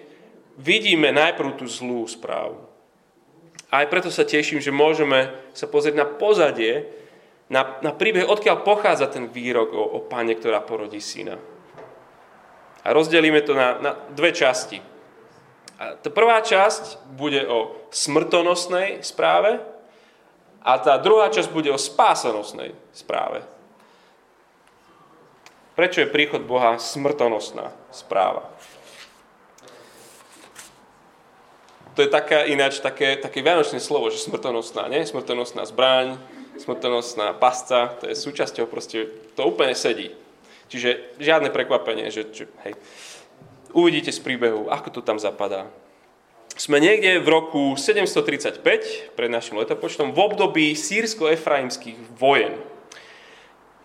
vidíme 0.60 1.08
najprv 1.08 1.56
tú 1.56 1.64
zlú 1.64 2.04
správu. 2.04 2.60
A 3.68 3.84
aj 3.84 3.90
preto 3.92 4.08
sa 4.12 4.24
teším, 4.24 4.60
že 4.60 4.72
môžeme 4.72 5.32
sa 5.52 5.68
pozrieť 5.68 5.96
na 5.96 6.08
pozadie, 6.08 6.88
na, 7.48 7.80
na 7.80 7.92
príbeh, 7.96 8.28
odkiaľ 8.28 8.64
pochádza 8.64 9.08
ten 9.08 9.28
výrok 9.28 9.72
o, 9.72 9.80
o 9.80 9.98
pane, 10.04 10.36
ktorá 10.36 10.60
porodí 10.60 11.00
syna. 11.00 11.36
A 12.88 12.96
rozdelíme 12.96 13.44
to 13.44 13.52
na, 13.52 13.76
na 13.84 13.92
dve 14.16 14.32
časti. 14.32 14.80
A 15.76 16.00
tá 16.00 16.08
prvá 16.08 16.40
časť 16.40 17.04
bude 17.12 17.44
o 17.44 17.76
smrtonosnej 17.92 19.04
správe 19.04 19.60
a 20.64 20.72
tá 20.80 20.96
druhá 20.96 21.28
časť 21.28 21.52
bude 21.52 21.68
o 21.68 21.76
spásanosnej 21.76 22.72
správe. 22.96 23.44
Prečo 25.76 26.02
je 26.02 26.10
príchod 26.10 26.42
Boha 26.42 26.80
smrtonosná 26.80 27.70
správa? 27.92 28.48
To 31.94 32.02
je 32.02 32.10
taká 32.10 32.48
ináč 32.48 32.80
také, 32.80 33.20
také 33.20 33.44
vianočné 33.44 33.82
slovo, 33.82 34.08
že 34.08 34.22
smrtonosná, 34.22 34.88
nie? 34.88 35.04
Smrtonosná 35.04 35.66
zbraň, 35.66 36.18
smrtonosná 36.58 37.36
pasca, 37.36 37.94
to 38.00 38.10
je 38.10 38.14
súčasťou 38.14 38.70
proste, 38.70 39.10
to 39.34 39.46
úplne 39.46 39.74
sedí. 39.74 40.14
Čiže 40.68 41.20
žiadne 41.20 41.48
prekvapenie, 41.48 42.12
že, 42.12 42.28
že 42.28 42.44
hej, 42.64 42.76
Uvidíte 43.76 44.08
z 44.08 44.20
príbehu, 44.24 44.72
ako 44.72 44.88
to 44.88 45.00
tam 45.04 45.20
zapadá. 45.20 45.68
Sme 46.56 46.80
niekde 46.80 47.20
v 47.20 47.28
roku 47.28 47.62
735 47.76 48.64
pred 49.12 49.30
našim 49.30 49.60
letopočtom 49.60 50.16
v 50.16 50.18
období 50.18 50.66
sírsko-efraimských 50.72 52.16
vojen. 52.16 52.56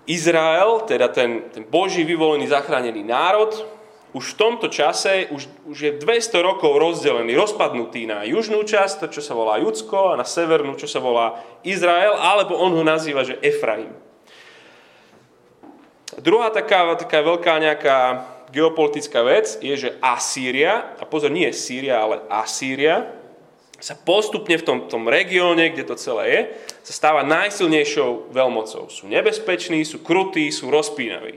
Izrael, 0.07 0.83
teda 0.87 1.11
ten, 1.11 1.51
ten 1.51 1.63
Boží 1.67 2.07
vyvolený 2.07 2.47
zachránený 2.47 3.03
národ, 3.03 3.51
už 4.13 4.37
v 4.37 4.39
tomto 4.39 4.67
čase, 4.69 5.27
už, 5.33 5.49
už 5.65 5.77
je 5.77 5.91
200 5.97 6.37
rokov 6.45 6.77
rozdelený, 6.77 7.33
rozpadnutý 7.33 8.05
na 8.05 8.21
južnú 8.23 8.61
časť, 8.61 9.05
to 9.05 9.07
čo 9.09 9.21
sa 9.25 9.33
volá 9.33 9.57
Judsko, 9.57 10.13
a 10.13 10.19
na 10.19 10.25
severnú, 10.25 10.77
čo 10.77 10.85
sa 10.85 11.01
volá 11.01 11.41
Izrael, 11.65 12.13
alebo 12.13 12.55
on 12.55 12.77
ho 12.77 12.83
nazýva, 12.85 13.25
že 13.25 13.41
Efraim. 13.41 13.89
Druhá 16.20 16.53
taká, 16.53 16.93
taká 17.00 17.24
veľká 17.24 17.53
nejaká 17.58 17.98
geopolitická 18.53 19.25
vec 19.25 19.58
je, 19.63 19.74
že 19.74 19.89
Asýria, 19.98 20.93
a 21.01 21.03
pozor, 21.10 21.34
nie 21.34 21.50
Sýria, 21.50 22.05
ale 22.05 22.22
Asýria, 22.29 23.10
sa 23.84 24.00
postupne 24.00 24.55
v 24.55 24.63
tom, 24.63 24.77
tom 24.88 25.12
regióne, 25.12 25.67
kde 25.74 25.84
to 25.84 26.00
celé 26.00 26.25
je, 26.32 26.41
sa 26.88 26.93
stáva 27.03 27.27
najsilnejšou 27.27 28.32
veľmocou. 28.32 28.88
Sú 28.88 29.12
nebezpeční, 29.12 29.84
sú 29.84 30.00
krutí, 30.00 30.48
sú 30.55 30.72
rozpínaví. 30.72 31.36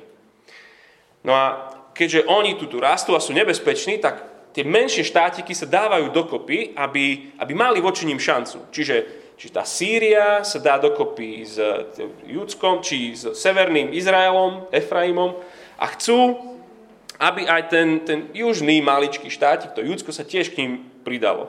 No 1.27 1.35
a 1.35 1.75
keďže 1.91 2.31
oni 2.31 2.55
tu 2.55 2.71
rastú 2.79 3.19
a 3.19 3.25
sú 3.25 3.35
nebezpeční, 3.35 3.99
tak 3.99 4.23
tie 4.55 4.63
menšie 4.63 5.03
štátiky 5.03 5.59
sa 5.59 5.67
dávajú 5.67 6.15
dokopy, 6.15 6.79
aby, 6.79 7.35
aby 7.43 7.53
mali 7.57 7.83
voči 7.83 8.07
ním 8.07 8.23
šancu. 8.23 8.71
Čiže, 8.71 9.26
čiže 9.37 9.53
tá 9.53 9.65
Sýria 9.65 10.43
sa 10.43 10.59
dá 10.59 10.81
dokopy 10.81 11.45
s 11.45 11.61
Judskom, 12.27 12.83
či 12.83 13.15
s 13.15 13.37
severným 13.37 13.93
Izraelom, 13.93 14.69
Efraimom 14.73 15.39
a 15.77 15.87
chcú 15.93 16.57
aby 17.17 17.49
aj 17.49 17.63
ten, 17.73 17.89
ten 18.05 18.29
južný 18.37 18.85
maličký 18.85 19.33
štátik, 19.33 19.73
to 19.73 19.81
Judsko, 19.81 20.13
sa 20.13 20.25
tiež 20.25 20.53
k 20.53 20.59
ním 20.65 20.73
pridalo. 21.01 21.49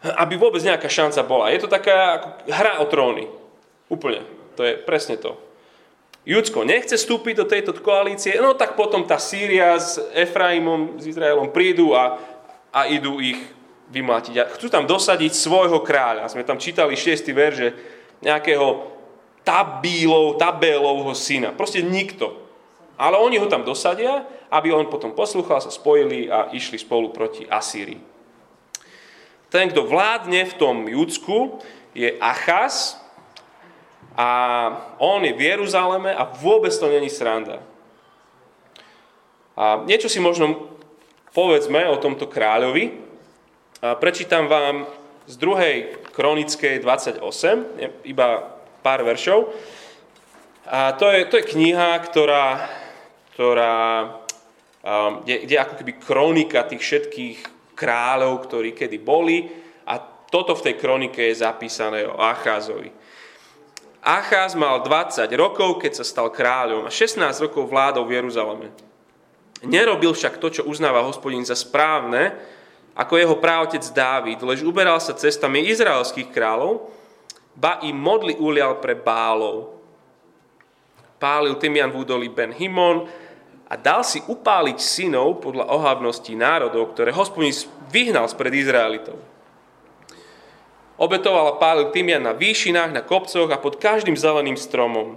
Aby 0.00 0.40
vôbec 0.40 0.64
nejaká 0.64 0.88
šanca 0.88 1.20
bola. 1.28 1.52
Je 1.52 1.60
to 1.60 1.68
taká 1.68 2.32
hra 2.48 2.80
o 2.80 2.88
tróny. 2.88 3.28
Úplne. 3.92 4.24
To 4.56 4.64
je 4.64 4.80
presne 4.80 5.20
to. 5.20 5.36
Judsko 6.24 6.64
nechce 6.64 6.96
vstúpiť 6.96 7.34
do 7.36 7.46
tejto 7.48 7.72
koalície, 7.80 8.36
no 8.40 8.52
tak 8.52 8.76
potom 8.76 9.04
tá 9.08 9.16
Sýria 9.16 9.76
s 9.76 9.96
Efraimom, 10.12 11.00
s 11.00 11.08
Izraelom 11.08 11.52
prídu 11.52 11.96
a, 11.96 12.16
a 12.72 12.88
idú 12.88 13.20
ich 13.20 13.40
vymlátiť. 13.90 14.34
A 14.38 14.48
chcú 14.54 14.70
tam 14.70 14.86
dosadiť 14.86 15.34
svojho 15.34 15.82
kráľa. 15.82 16.30
Sme 16.30 16.46
tam 16.46 16.62
čítali 16.62 16.94
6. 16.94 17.26
verže 17.34 17.74
nejakého 18.22 18.86
Tabílov, 19.42 20.38
Tabélovho 20.38 21.12
syna. 21.12 21.50
Proste 21.50 21.82
nikto. 21.82 22.38
Ale 23.00 23.18
oni 23.18 23.40
ho 23.40 23.50
tam 23.50 23.66
dosadia, 23.66 24.24
aby 24.52 24.70
on 24.70 24.86
potom 24.86 25.16
poslúchal, 25.16 25.58
sa 25.58 25.72
spojili 25.72 26.28
a 26.30 26.52
išli 26.54 26.76
spolu 26.78 27.10
proti 27.10 27.48
Asýrii. 27.48 27.98
Ten, 29.50 29.66
kto 29.66 29.82
vládne 29.82 30.46
v 30.46 30.54
tom 30.54 30.86
Judsku, 30.86 31.58
je 31.90 32.14
Achaz 32.22 33.02
a 34.14 34.28
on 35.02 35.26
je 35.26 35.34
v 35.34 35.42
Jeruzaleme 35.42 36.14
a 36.14 36.22
vôbec 36.22 36.70
to 36.70 36.86
není 36.86 37.10
sranda. 37.10 37.58
A 39.58 39.82
niečo 39.82 40.06
si 40.06 40.22
možno 40.22 40.70
povedzme 41.34 41.82
o 41.90 41.98
tomto 41.98 42.30
kráľovi. 42.30 43.09
A 43.80 43.96
prečítam 43.96 44.44
vám 44.48 44.84
z 45.24 45.34
druhej 45.40 45.76
kronickej 46.12 46.84
28, 46.84 47.24
iba 48.04 48.28
pár 48.84 49.00
veršov. 49.04 49.52
A 50.68 50.92
to 50.92 51.08
je, 51.08 51.24
to 51.26 51.40
je 51.40 51.50
kniha, 51.56 51.98
ktorá 52.04 52.70
ktorá, 53.40 54.04
um, 54.84 55.24
kde, 55.24 55.48
kde 55.48 55.56
ako 55.56 55.74
keby 55.80 55.92
kronika 55.96 56.68
tých 56.68 56.84
všetkých 56.84 57.38
kráľov, 57.72 58.44
ktorí 58.44 58.76
kedy 58.76 59.00
boli 59.00 59.48
a 59.88 59.96
toto 60.28 60.52
v 60.52 60.68
tej 60.68 60.74
kronike 60.76 61.24
je 61.24 61.40
zapísané 61.40 62.04
o 62.04 62.20
Acházovi. 62.20 62.92
Acház 64.04 64.52
mal 64.60 64.84
20 64.84 65.24
rokov, 65.40 65.80
keď 65.80 66.00
sa 66.00 66.04
stal 66.04 66.28
kráľom 66.28 66.84
a 66.84 66.92
16 66.92 67.16
rokov 67.40 67.72
vládol 67.72 68.04
v 68.04 68.20
Jeruzaleme. 68.20 68.68
Nerobil 69.64 70.12
však 70.12 70.36
to, 70.36 70.60
čo 70.60 70.68
uznáva 70.68 71.00
hospodin 71.00 71.44
za 71.48 71.56
správne, 71.56 72.36
ako 72.94 73.14
jeho 73.16 73.36
právotec 73.38 73.84
Dávid, 73.90 74.42
lež 74.42 74.66
uberal 74.66 74.98
sa 74.98 75.16
cestami 75.16 75.66
izraelských 75.70 76.30
kráľov, 76.30 76.90
ba 77.54 77.82
im 77.86 77.96
modli 77.96 78.34
ulial 78.36 78.78
pre 78.78 78.98
bálov. 78.98 79.78
Pálil 81.20 81.56
Tymian 81.60 81.92
v 81.92 82.00
údolí 82.02 82.28
Ben 82.32 82.54
Himon, 82.54 83.04
a 83.70 83.78
dal 83.78 84.02
si 84.02 84.18
upáliť 84.18 84.82
synov 84.82 85.38
podľa 85.38 85.70
ohavností 85.70 86.34
národov, 86.34 86.90
ktoré 86.90 87.14
hospodin 87.14 87.54
vyhnal 87.94 88.26
spred 88.26 88.50
Izraelitov. 88.50 89.14
Obetoval 90.98 91.54
a 91.54 91.58
pálil 91.62 91.94
Tymian 91.94 92.26
na 92.26 92.34
výšinách, 92.34 92.90
na 92.90 93.06
kopcoch 93.06 93.46
a 93.46 93.62
pod 93.62 93.78
každým 93.78 94.18
zeleným 94.18 94.58
stromom. 94.58 95.14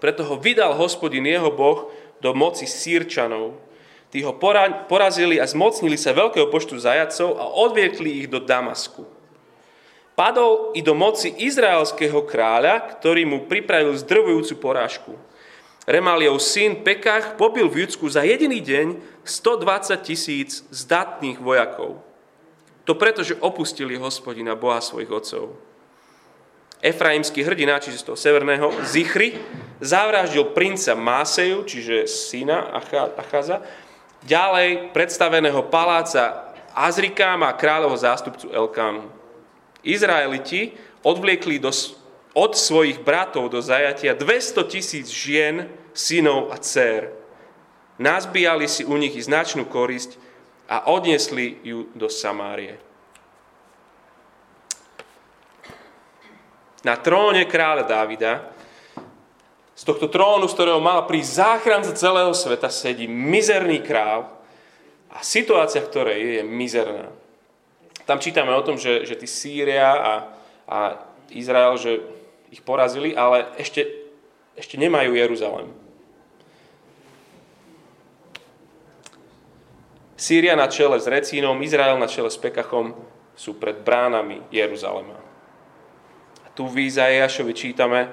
Preto 0.00 0.24
ho 0.24 0.40
vydal 0.40 0.80
hospodin 0.80 1.28
jeho 1.28 1.52
boh 1.52 1.92
do 2.24 2.32
moci 2.32 2.64
sírčanov. 2.64 3.60
Tí 4.08 4.24
ho 4.24 4.32
porazili 4.88 5.36
a 5.36 5.44
zmocnili 5.44 6.00
sa 6.00 6.16
veľkého 6.16 6.48
počtu 6.48 6.80
zajacov 6.80 7.36
a 7.36 7.44
odviekli 7.44 8.24
ich 8.24 8.28
do 8.32 8.40
Damasku. 8.40 9.04
padol 10.18 10.74
i 10.74 10.82
do 10.82 10.98
moci 10.98 11.30
izraelského 11.30 12.26
kráľa, 12.26 12.98
ktorý 12.98 13.22
mu 13.22 13.46
pripravil 13.46 13.94
zdrvujúcu 13.94 14.58
porážku. 14.58 15.14
Remaliov 15.86 16.42
syn 16.42 16.82
Pekach 16.82 17.38
pobil 17.38 17.70
v 17.70 17.86
Judsku 17.86 18.10
za 18.10 18.26
jediný 18.26 18.58
deň 18.58 18.98
120 19.22 19.94
tisíc 20.02 20.66
zdatných 20.74 21.38
vojakov. 21.38 22.02
To 22.82 22.98
preto, 22.98 23.22
že 23.22 23.38
opustili 23.38 23.94
hospodina 23.94 24.58
Boha 24.58 24.82
svojich 24.82 25.08
otcov. 25.08 25.54
Efraimský 26.82 27.46
hrdina, 27.46 27.78
čiže 27.78 28.02
z 28.02 28.06
toho 28.10 28.18
severného, 28.18 28.74
Zichry, 28.86 29.38
zavraždil 29.78 30.50
princa 30.50 30.98
Máseju, 30.98 31.62
čiže 31.62 32.10
syna 32.10 32.74
Achaza, 33.14 33.62
ďalej 34.26 34.90
predstaveného 34.96 35.66
paláca 35.68 36.48
Azrikám 36.78 37.42
a 37.42 37.54
kráľovho 37.58 37.98
zástupcu 37.98 38.54
Elkánu. 38.54 39.10
Izraeliti 39.82 40.78
odvliekli 41.02 41.58
do 41.58 41.74
od 42.38 42.54
svojich 42.54 43.02
bratov 43.02 43.50
do 43.50 43.58
zajatia 43.58 44.14
200 44.14 44.62
tisíc 44.70 45.10
žien, 45.10 45.66
synov 45.90 46.54
a 46.54 46.56
dcer. 46.62 47.10
Nazbíjali 47.98 48.70
si 48.70 48.86
u 48.86 48.94
nich 48.94 49.18
i 49.18 49.26
značnú 49.26 49.66
korisť 49.66 50.14
a 50.70 50.86
odniesli 50.86 51.58
ju 51.66 51.90
do 51.98 52.06
Samárie. 52.06 52.78
Na 56.86 56.94
tróne 56.94 57.42
kráľa 57.42 57.90
Dávida, 57.90 58.54
z 59.78 59.82
tohto 59.86 60.10
trónu, 60.10 60.50
z 60.50 60.56
ktorého 60.58 60.82
mal 60.82 61.06
prísť 61.06 61.38
záchranca 61.38 61.94
celého 61.94 62.34
sveta, 62.34 62.66
sedí 62.66 63.06
mizerný 63.06 63.78
král 63.78 64.26
a 65.06 65.22
situácia, 65.22 65.86
v 65.86 65.94
je, 66.18 66.42
je 66.42 66.42
mizerná. 66.42 67.14
Tam 68.02 68.18
čítame 68.18 68.50
o 68.58 68.66
tom, 68.66 68.74
že, 68.74 69.06
že 69.06 69.14
tí 69.14 69.30
Sýria 69.30 69.94
a, 69.94 70.12
a 70.66 70.78
Izrael, 71.30 71.78
že 71.78 72.02
ich 72.50 72.58
porazili, 72.58 73.14
ale 73.14 73.54
ešte, 73.54 73.86
ešte 74.58 74.74
nemajú 74.74 75.14
Jeruzalem. 75.14 75.70
Sýria 80.18 80.58
na 80.58 80.66
čele 80.66 80.98
s 80.98 81.06
Recínom, 81.06 81.54
Izrael 81.62 81.94
na 82.02 82.10
čele 82.10 82.34
s 82.34 82.40
Pekachom 82.40 82.98
sú 83.38 83.54
pred 83.54 83.78
bránami 83.86 84.42
Jeruzalema. 84.50 85.14
A 86.42 86.50
tu 86.50 86.66
v 86.66 86.90
Izaiášovi 86.90 87.54
čítame, 87.54 88.10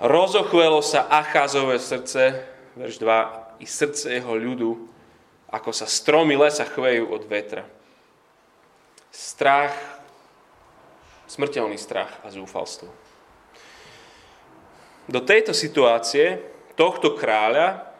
rozochvelo 0.00 0.82
sa 0.82 1.06
Acházové 1.10 1.78
srdce, 1.78 2.42
verš 2.74 2.98
2, 2.98 3.62
i 3.62 3.66
srdce 3.66 4.18
jeho 4.18 4.34
ľudu, 4.34 4.70
ako 5.50 5.70
sa 5.70 5.86
stromy 5.86 6.34
lesa 6.34 6.66
chvejú 6.66 7.10
od 7.14 7.22
vetra. 7.30 7.62
Strach, 9.14 9.74
smrteľný 11.30 11.78
strach 11.78 12.10
a 12.26 12.30
zúfalstvo 12.34 13.04
do 15.04 15.20
tejto 15.20 15.52
situácie, 15.52 16.40
tohto 16.74 17.12
kráľa, 17.12 17.92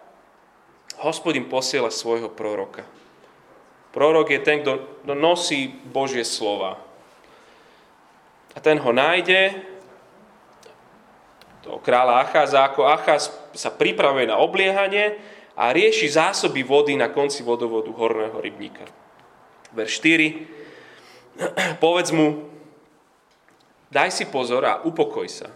hospodin 1.04 1.44
posiela 1.44 1.92
svojho 1.92 2.32
proroka. 2.32 2.86
Prorok 3.92 4.32
je 4.34 4.40
ten, 4.40 4.64
kto 4.64 5.04
nosí 5.14 5.70
Božie 5.70 6.24
slova. 6.26 6.80
A 8.54 8.58
ten 8.58 8.80
ho 8.80 8.90
nájde, 8.90 9.54
toho 11.64 11.80
kráľa 11.80 12.28
Acháza, 12.28 12.61
ako 12.68 12.85
Acház 12.85 13.33
sa 13.56 13.73
pripravuje 13.73 14.28
na 14.28 14.37
obliehanie 14.37 15.16
a 15.56 15.73
rieši 15.73 16.12
zásoby 16.12 16.61
vody 16.61 16.92
na 16.92 17.09
konci 17.09 17.40
vodovodu 17.40 17.88
horného 17.88 18.37
rybníka. 18.37 18.85
Verš 19.73 20.04
4. 20.04 21.80
Povedz 21.85 22.12
mu, 22.12 22.52
daj 23.88 24.12
si 24.12 24.28
pozor 24.28 24.68
a 24.68 24.85
upokoj 24.85 25.25
sa 25.25 25.49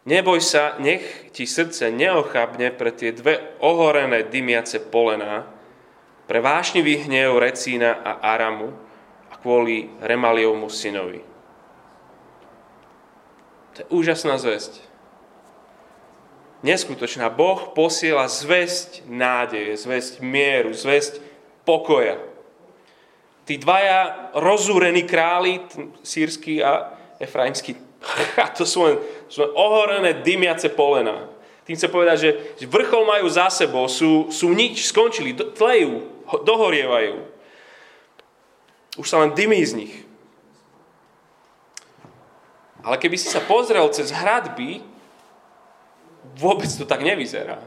Neboj 0.00 0.40
sa, 0.40 0.80
nech 0.80 1.28
ti 1.36 1.44
srdce 1.44 1.92
neochabne 1.92 2.72
pre 2.72 2.88
tie 2.88 3.12
dve 3.12 3.60
ohorené 3.60 4.24
dymiace 4.32 4.80
polená, 4.88 5.44
pre 6.24 6.40
vášnivý 6.40 7.04
hnev 7.04 7.36
Recína 7.36 8.00
a 8.00 8.24
Aramu 8.32 8.72
a 9.28 9.36
kvôli 9.36 9.92
Remaliovmu 10.00 10.72
synovi. 10.72 11.29
To 13.74 13.76
je 13.82 13.86
úžasná 13.90 14.38
zväzť. 14.40 14.82
Neskutočná. 16.60 17.32
Boh 17.32 17.72
posiela 17.72 18.28
zväzť 18.28 19.08
nádeje, 19.08 19.80
zväzť 19.80 20.20
mieru, 20.20 20.76
zväzť 20.76 21.22
pokoja. 21.64 22.20
Tí 23.48 23.56
dvaja 23.56 24.30
rozúrení 24.36 25.08
králi, 25.08 25.64
sírsky 26.04 26.60
a 26.60 26.94
efraimský, 27.16 27.74
to 28.58 28.68
sú 28.68 28.84
len, 28.84 28.96
sú 29.32 29.42
len 29.48 29.52
ohorené 29.56 30.20
dymiace 30.20 30.68
polená. 30.68 31.28
Tým 31.64 31.78
chcem 31.78 31.92
povedať, 31.92 32.16
že, 32.18 32.30
vrchol 32.66 33.06
majú 33.06 33.26
za 33.30 33.46
sebou, 33.48 33.86
sú, 33.86 34.28
sú 34.28 34.50
nič, 34.52 34.90
skončili, 34.90 35.32
tlejú, 35.32 36.02
dohorievajú. 36.44 37.24
Už 38.98 39.06
sa 39.06 39.22
len 39.22 39.32
dymí 39.32 39.62
z 39.62 39.72
nich. 39.78 39.94
Ale 42.80 42.96
keby 42.96 43.16
si 43.20 43.28
sa 43.28 43.44
pozrel 43.44 43.84
cez 43.92 44.08
hradby, 44.12 44.80
vôbec 46.36 46.68
to 46.68 46.88
tak 46.88 47.04
nevyzerá. 47.04 47.60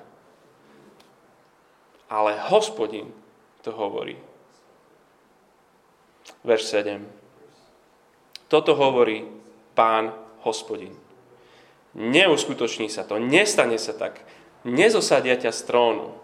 Ale 2.10 2.38
hospodin 2.50 3.10
to 3.66 3.74
hovorí. 3.74 4.18
Verš 6.44 6.64
7. 6.70 7.04
Toto 8.52 8.78
hovorí 8.78 9.26
pán 9.74 10.14
hospodin. 10.46 10.94
Neuskutoční 11.94 12.90
sa 12.90 13.06
to, 13.06 13.22
nestane 13.22 13.78
sa 13.78 13.94
tak. 13.94 14.22
Nezosadia 14.66 15.38
ťa 15.38 15.52
z 15.54 15.62
trónu. 15.70 16.23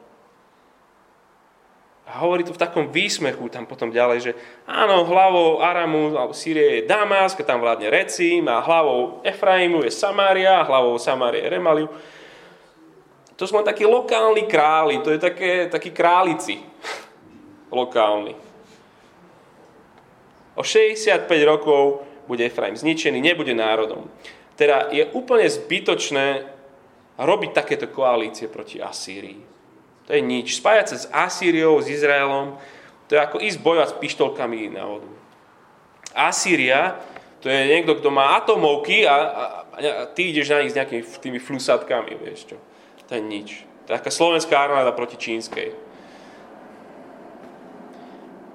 A 2.09 2.25
hovorí 2.25 2.41
to 2.41 2.57
v 2.57 2.61
takom 2.61 2.89
výsmechu 2.89 3.53
tam 3.53 3.69
potom 3.69 3.93
ďalej, 3.93 4.19
že 4.19 4.31
áno, 4.65 5.05
hlavou 5.05 5.61
Aramu 5.61 6.17
alebo 6.17 6.33
Sýrie 6.33 6.81
je 6.81 6.87
Damask, 6.89 7.37
tam 7.45 7.61
vládne 7.61 7.93
Recím 7.93 8.49
a 8.49 8.65
hlavou 8.65 9.21
Efraimu 9.21 9.85
je 9.85 9.93
Samária 9.93 10.57
a 10.57 10.65
hlavou 10.65 10.97
Samárie 10.97 11.45
je 11.45 11.53
Remaliu. 11.53 11.85
To 13.37 13.45
sú 13.45 13.61
len 13.61 13.63
takí 13.63 13.85
lokálni 13.85 14.49
králi, 14.49 15.05
to 15.05 15.13
je 15.13 15.21
také, 15.21 15.69
takí 15.69 15.93
králici 15.93 16.57
lokálni. 17.69 18.33
O 20.57 20.65
65 20.65 21.29
rokov 21.45 22.03
bude 22.25 22.41
Efraim 22.41 22.73
zničený, 22.73 23.21
nebude 23.21 23.53
národom. 23.53 24.09
Teda 24.57 24.89
je 24.89 25.05
úplne 25.13 25.45
zbytočné 25.45 26.57
robiť 27.21 27.51
takéto 27.53 27.85
koalície 27.87 28.49
proti 28.49 28.81
Asýrii. 28.81 29.58
To 30.09 30.17
je 30.17 30.25
nič. 30.25 30.57
Spájať 30.57 30.85
sa 30.89 30.97
s 30.97 31.05
Asýriou, 31.13 31.77
s 31.77 31.85
Izraelom, 31.85 32.57
to 33.05 33.13
je 33.13 33.21
ako 33.21 33.37
ísť 33.37 33.61
bojovať 33.61 33.89
s 33.93 33.99
pištolkami 34.01 34.73
na 34.73 34.89
vodu. 34.89 35.09
Asýria, 36.17 36.97
to 37.45 37.49
je 37.49 37.61
niekto, 37.69 37.93
kto 37.93 38.09
má 38.09 38.41
atomovky 38.41 39.05
a, 39.05 39.15
a, 39.15 39.43
a 39.77 40.03
ty 40.09 40.33
ideš 40.33 40.49
na 40.49 40.65
nich 40.65 40.73
s 40.73 40.77
nejakými 40.81 41.05
tými 41.21 41.39
flusátkami, 41.41 42.17
vieš 42.25 42.53
čo. 42.53 42.57
To 43.05 43.17
je 43.17 43.21
nič. 43.21 43.49
To 43.85 43.93
je 43.93 43.97
taká 44.01 44.09
slovenská 44.09 44.53
armáda 44.53 44.93
proti 44.93 45.17
čínskej. 45.17 45.73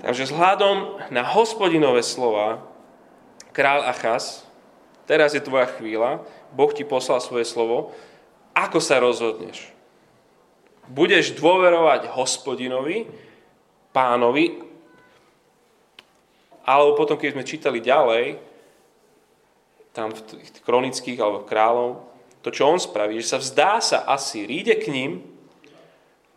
Takže 0.06 0.30
vzhľadom 0.30 1.02
na 1.10 1.22
hospodinové 1.22 2.02
slova 2.06 2.62
král 3.50 3.82
Achaz, 3.82 4.46
teraz 5.06 5.34
je 5.34 5.42
tvoja 5.42 5.70
chvíľa, 5.70 6.22
Boh 6.54 6.70
ti 6.70 6.86
poslal 6.86 7.18
svoje 7.18 7.46
slovo, 7.46 7.90
ako 8.54 8.78
sa 8.78 9.02
rozhodneš? 9.02 9.73
Budeš 10.88 11.36
dôverovať 11.36 12.12
hospodinovi, 12.12 13.08
pánovi, 13.94 14.60
alebo 16.64 16.96
potom, 16.96 17.20
keď 17.20 17.30
sme 17.36 17.44
čítali 17.44 17.78
ďalej, 17.84 18.40
tam 19.94 20.10
v 20.10 20.20
tých 20.26 20.60
kronických 20.64 21.20
alebo 21.22 21.46
kráľov, 21.46 22.02
to, 22.42 22.50
čo 22.50 22.68
on 22.68 22.82
spraví, 22.82 23.16
že 23.20 23.36
sa 23.36 23.38
vzdá 23.40 23.72
sa 23.80 23.98
asi, 24.04 24.44
ríde 24.44 24.76
k 24.76 24.90
ním 24.90 25.12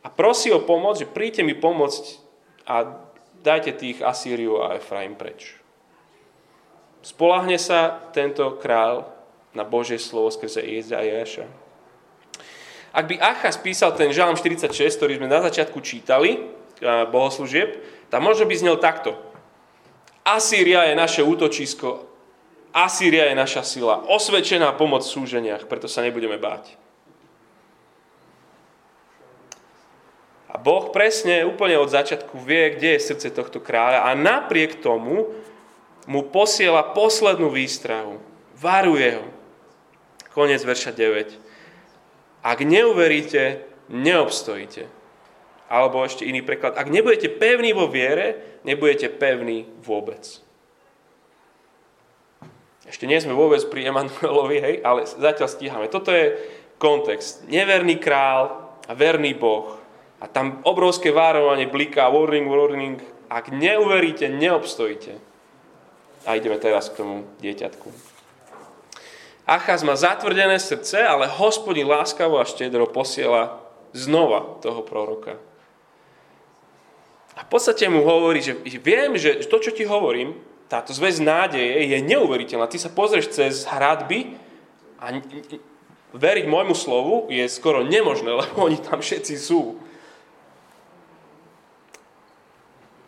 a 0.05 0.07
prosí 0.07 0.53
o 0.53 0.63
pomoc, 0.63 1.01
že 1.01 1.10
príďte 1.10 1.43
mi 1.43 1.57
pomôcť 1.57 2.03
a 2.63 2.95
dajte 3.43 3.71
tých 3.75 3.99
Asýriu 3.99 4.63
a 4.63 4.79
Efraim 4.79 5.19
preč. 5.19 5.60
Spolahne 7.03 7.55
sa 7.55 8.03
tento 8.12 8.60
král 8.60 9.07
na 9.55 9.63
Božie 9.63 9.99
slovo 9.99 10.27
skrze 10.31 10.60
Izaiáša. 10.60 11.66
Ak 12.97 13.05
by 13.05 13.21
Achaz 13.21 13.62
písal 13.62 13.93
ten 13.93 14.10
žalm 14.10 14.33
46, 14.33 14.73
ktorý 14.97 15.21
sme 15.21 15.29
na 15.29 15.38
začiatku 15.45 15.77
čítali, 15.86 16.49
bohoslúžieb, 17.13 17.77
tam 18.10 18.25
možno 18.25 18.49
by 18.49 18.55
znel 18.57 18.81
takto. 18.81 19.13
Asýria 20.25 20.89
je 20.89 20.97
naše 20.97 21.21
útočisko, 21.21 22.10
Asýria 22.73 23.29
je 23.29 23.38
naša 23.38 23.62
sila, 23.62 24.01
osvedčená 24.10 24.73
pomoc 24.73 25.05
v 25.05 25.13
súženiach, 25.13 25.69
preto 25.69 25.86
sa 25.86 26.01
nebudeme 26.01 26.41
báť. 26.41 26.73
A 30.49 30.57
Boh 30.57 30.89
presne 30.89 31.45
úplne 31.45 31.77
od 31.77 31.93
začiatku 31.93 32.33
vie, 32.41 32.73
kde 32.73 32.97
je 32.97 33.05
srdce 33.13 33.29
tohto 33.29 33.62
kráľa 33.62 34.10
a 34.10 34.17
napriek 34.17 34.81
tomu 34.81 35.38
mu 36.10 36.21
posiela 36.33 36.81
poslednú 36.81 37.53
výstrahu. 37.53 38.17
Varuje 38.57 39.21
ho. 39.21 39.25
Konec 40.33 40.65
verša 40.65 40.97
9. 40.97 41.46
Ak 42.47 42.63
neuveríte, 42.63 43.67
neobstojíte. 43.91 44.88
Alebo 45.67 45.99
ešte 46.07 46.23
iný 46.23 46.39
preklad. 46.47 46.79
Ak 46.79 46.88
nebudete 46.88 47.27
pevní 47.27 47.75
vo 47.75 47.91
viere, 47.91 48.60
nebudete 48.63 49.12
pevní 49.12 49.67
vôbec. 49.83 50.23
Ešte 52.88 53.03
nie 53.03 53.19
sme 53.19 53.36
vôbec 53.36 53.60
pri 53.67 53.91
Emanuelovi, 53.91 54.57
hej, 54.63 54.75
ale 54.79 55.03
zatiaľ 55.03 55.51
stíhame. 55.51 55.91
Toto 55.91 56.15
je 56.15 56.39
kontext. 56.79 57.43
Neverný 57.51 57.99
král 57.99 58.71
a 58.88 58.95
verný 58.95 59.36
Boh. 59.36 59.75
A 60.23 60.31
tam 60.31 60.63
obrovské 60.63 61.12
várovanie 61.12 61.67
bliká, 61.67 62.07
warning, 62.07 62.47
warning. 62.47 63.03
Ak 63.27 63.51
neuveríte, 63.51 64.31
neobstojíte. 64.31 65.19
A 66.23 66.39
ideme 66.39 66.55
teraz 66.63 66.88
k 66.88 67.03
tomu 67.03 67.27
dieťatku. 67.43 68.16
Achaz 69.47 69.79
má 69.79 69.95
zatvrdené 69.95 70.60
srdce, 70.60 70.99
ale 70.99 71.31
hospodin 71.31 71.88
láskavo 71.88 72.36
a 72.36 72.43
štedro 72.43 72.83
posiela 72.83 73.63
znova 73.95 74.60
toho 74.60 74.83
proroka. 74.83 75.39
A 77.39 77.47
v 77.47 77.49
podstate 77.49 77.88
mu 77.88 78.03
hovorí, 78.03 78.43
že 78.43 78.60
viem, 78.83 79.15
že 79.15 79.47
to, 79.47 79.63
čo 79.63 79.71
ti 79.71 79.88
hovorím, 79.88 80.36
táto 80.67 80.91
zväz 80.91 81.23
nádeje 81.23 81.95
je 81.95 81.97
neuveriteľná. 82.03 82.67
Ty 82.67 82.75
sa 82.75 82.91
pozrieš 82.91 83.31
cez 83.31 83.63
hradby 83.63 84.36
a 84.99 85.15
veriť 86.12 86.45
môjmu 86.49 86.75
slovu 86.75 87.31
je 87.31 87.47
skoro 87.47 87.88
nemožné, 87.88 88.27
lebo 88.43 88.67
oni 88.67 88.83
tam 88.83 88.99
všetci 88.99 89.36
sú. 89.39 89.79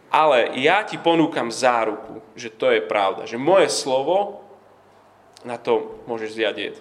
Ale 0.10 0.58
ja 0.58 0.82
ti 0.88 0.98
ponúkam 0.98 1.54
záruku, 1.54 2.24
že 2.34 2.50
to 2.50 2.74
je 2.74 2.82
pravda. 2.82 3.30
Že 3.30 3.38
moje 3.38 3.68
slovo 3.70 4.49
na 5.44 5.56
to 5.56 6.04
môžeš 6.08 6.36
zjadieť. 6.36 6.76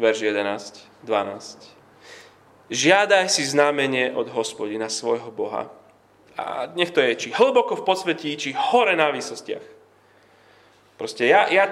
Verš 0.00 0.24
11, 0.24 1.04
12. 1.04 1.68
Žiadaj 2.72 3.28
si 3.28 3.44
znamenie 3.44 4.16
od 4.16 4.32
hospodina 4.32 4.88
svojho 4.88 5.28
Boha. 5.28 5.68
A 6.32 6.72
nech 6.72 6.88
to 6.88 7.04
je 7.04 7.12
či 7.12 7.28
hlboko 7.28 7.76
v 7.76 7.84
podsvetí, 7.84 8.32
či 8.40 8.56
hore 8.56 8.96
na 8.96 9.12
výsostiach. 9.12 9.60
Proste 10.96 11.28
ja, 11.28 11.44
ja 11.52 11.68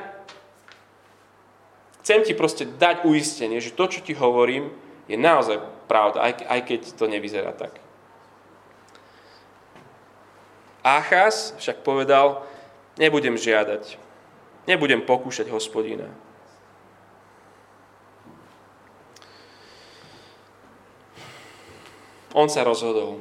chcem 2.05 2.21
ti 2.21 2.37
proste 2.37 2.69
dať 2.69 3.09
uistenie, 3.09 3.57
že 3.65 3.73
to, 3.73 3.89
čo 3.89 4.05
ti 4.05 4.13
hovorím, 4.13 4.69
je 5.09 5.17
naozaj 5.17 5.59
pravda, 5.89 6.23
aj, 6.29 6.33
aj 6.45 6.61
keď 6.69 6.81
to 6.95 7.05
nevyzerá 7.09 7.57
tak. 7.57 7.81
Achaz 10.85 11.57
však 11.57 11.81
povedal, 11.81 12.45
nebudem 13.01 13.37
žiadať, 13.37 13.97
nebudem 14.65 15.05
pokúšať 15.05 15.49
hospodina. 15.53 16.09
On 22.31 22.47
sa 22.47 22.63
rozhodol. 22.63 23.21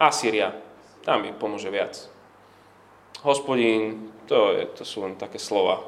Asýria, 0.00 0.56
tam 1.04 1.22
mi 1.22 1.30
pomôže 1.36 1.68
viac. 1.68 2.08
Hospodín, 3.20 4.12
to, 4.24 4.56
je, 4.56 4.62
to 4.72 4.82
sú 4.84 5.04
len 5.04 5.16
také 5.20 5.36
slova. 5.36 5.84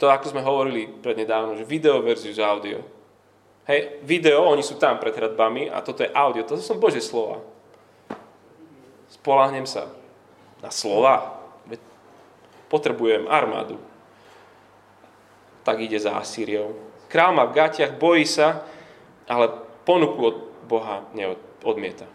To, 0.00 0.08
ako 0.08 0.32
sme 0.32 0.44
hovorili 0.44 0.88
prednedávno, 0.88 1.56
že 1.56 1.68
video 1.68 2.00
versus 2.00 2.40
audio. 2.40 2.80
Hej, 3.68 4.00
video, 4.04 4.48
oni 4.48 4.64
sú 4.64 4.80
tam 4.80 4.96
pred 4.96 5.12
hradbami 5.12 5.68
a 5.68 5.84
toto 5.84 6.04
je 6.04 6.12
audio, 6.12 6.44
to 6.44 6.56
sú 6.56 6.76
Božie 6.80 7.04
slova. 7.04 7.44
Spolahnem 9.12 9.68
sa 9.68 9.92
na 10.64 10.72
slova. 10.72 11.39
Potrebujem 12.70 13.26
armádu. 13.26 13.82
Tak 15.66 15.82
ide 15.82 15.98
za 15.98 16.16
Asýriou. 16.16 16.78
Král 17.10 17.34
má 17.34 17.44
v 17.50 17.58
gatiach, 17.58 17.98
bojí 17.98 18.22
sa, 18.22 18.62
ale 19.26 19.50
ponuku 19.82 20.20
od 20.22 20.36
Boha 20.70 21.02
neodmieta. 21.10 22.06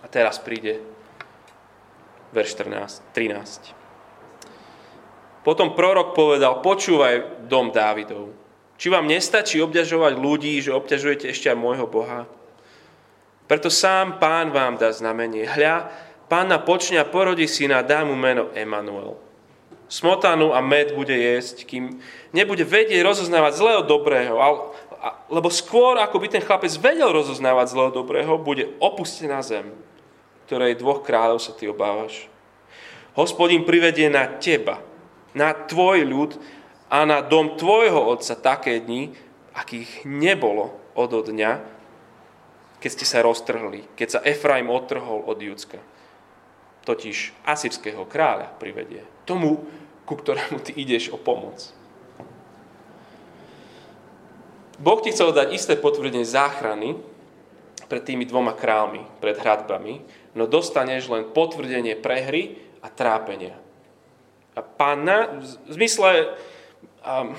A 0.00 0.06
teraz 0.08 0.40
príde 0.40 0.80
verš 2.32 2.56
14, 2.56 3.04
13. 3.12 3.76
Potom 5.44 5.76
prorok 5.76 6.16
povedal, 6.16 6.64
počúvaj 6.64 7.44
dom 7.48 7.72
Dávidov. 7.72 8.32
Či 8.78 8.94
vám 8.94 9.10
nestačí 9.10 9.58
obťažovať 9.58 10.14
ľudí, 10.16 10.54
že 10.62 10.76
obťažujete 10.76 11.26
ešte 11.28 11.50
aj 11.50 11.58
môjho 11.58 11.88
Boha? 11.90 12.30
Preto 13.48 13.72
sám 13.72 14.20
pán 14.20 14.52
vám 14.52 14.76
dá 14.76 14.92
znamenie. 14.92 15.48
Hľa, 15.48 15.88
pána 16.28 16.60
počňa 16.60 17.08
porodí 17.08 17.48
syna, 17.48 17.80
dá 17.82 18.04
mu 18.04 18.14
meno 18.14 18.52
Emanuel. 18.52 19.16
Smotanu 19.88 20.52
a 20.52 20.60
med 20.60 20.92
bude 20.92 21.16
jesť, 21.16 21.64
kým 21.64 22.04
nebude 22.36 22.60
vedieť 22.60 23.00
rozoznávať 23.00 23.52
zlé 23.56 23.72
od 23.80 23.88
dobrého, 23.88 24.36
lebo 25.32 25.48
skôr, 25.48 25.96
ako 25.96 26.20
by 26.20 26.26
ten 26.28 26.44
chlapec 26.44 26.68
vedel 26.76 27.08
rozoznávať 27.08 27.72
zlého 27.72 27.92
dobrého, 27.94 28.36
bude 28.36 28.68
opustená 28.84 29.40
zem, 29.40 29.72
ktorej 30.44 30.76
dvoch 30.76 31.00
kráľov 31.00 31.40
sa 31.40 31.56
ty 31.56 31.64
obávaš. 31.64 32.28
Hospodin 33.16 33.64
privedie 33.64 34.12
na 34.12 34.28
teba, 34.28 34.84
na 35.32 35.56
tvoj 35.56 36.04
ľud 36.04 36.36
a 36.92 37.08
na 37.08 37.24
dom 37.24 37.56
tvojho 37.56 38.12
otca 38.12 38.36
také 38.36 38.84
dni, 38.84 39.16
akých 39.56 40.04
nebolo 40.04 40.76
od 40.92 41.10
dňa, 41.10 41.52
keď 42.78 42.90
ste 42.92 43.06
sa 43.08 43.24
roztrhli, 43.24 43.88
keď 43.96 44.08
sa 44.08 44.20
Efraim 44.22 44.68
odtrhol 44.68 45.24
od 45.24 45.38
Judska. 45.40 45.80
Totiž 46.88 47.36
asyrského 47.44 48.08
kráľa 48.08 48.48
privedie. 48.56 49.04
Tomu, 49.28 49.68
ku 50.08 50.16
ktorému 50.16 50.64
ty 50.64 50.72
ideš 50.72 51.12
o 51.12 51.20
pomoc. 51.20 51.68
Boh 54.80 54.96
ti 55.04 55.12
chcel 55.12 55.36
dať 55.36 55.52
isté 55.52 55.76
potvrdenie 55.76 56.24
záchrany 56.24 56.96
pred 57.92 58.02
tými 58.08 58.24
dvoma 58.24 58.56
kráľmi, 58.56 59.04
pred 59.20 59.36
hradbami, 59.36 60.00
no 60.32 60.48
dostaneš 60.48 61.12
len 61.12 61.28
potvrdenie 61.28 61.98
prehry 61.98 62.56
a 62.80 62.88
trápenia. 62.88 63.58
A 64.56 64.64
pána 64.64 65.44
v 65.68 65.72
zmysle 65.76 66.32
um, 67.04 67.36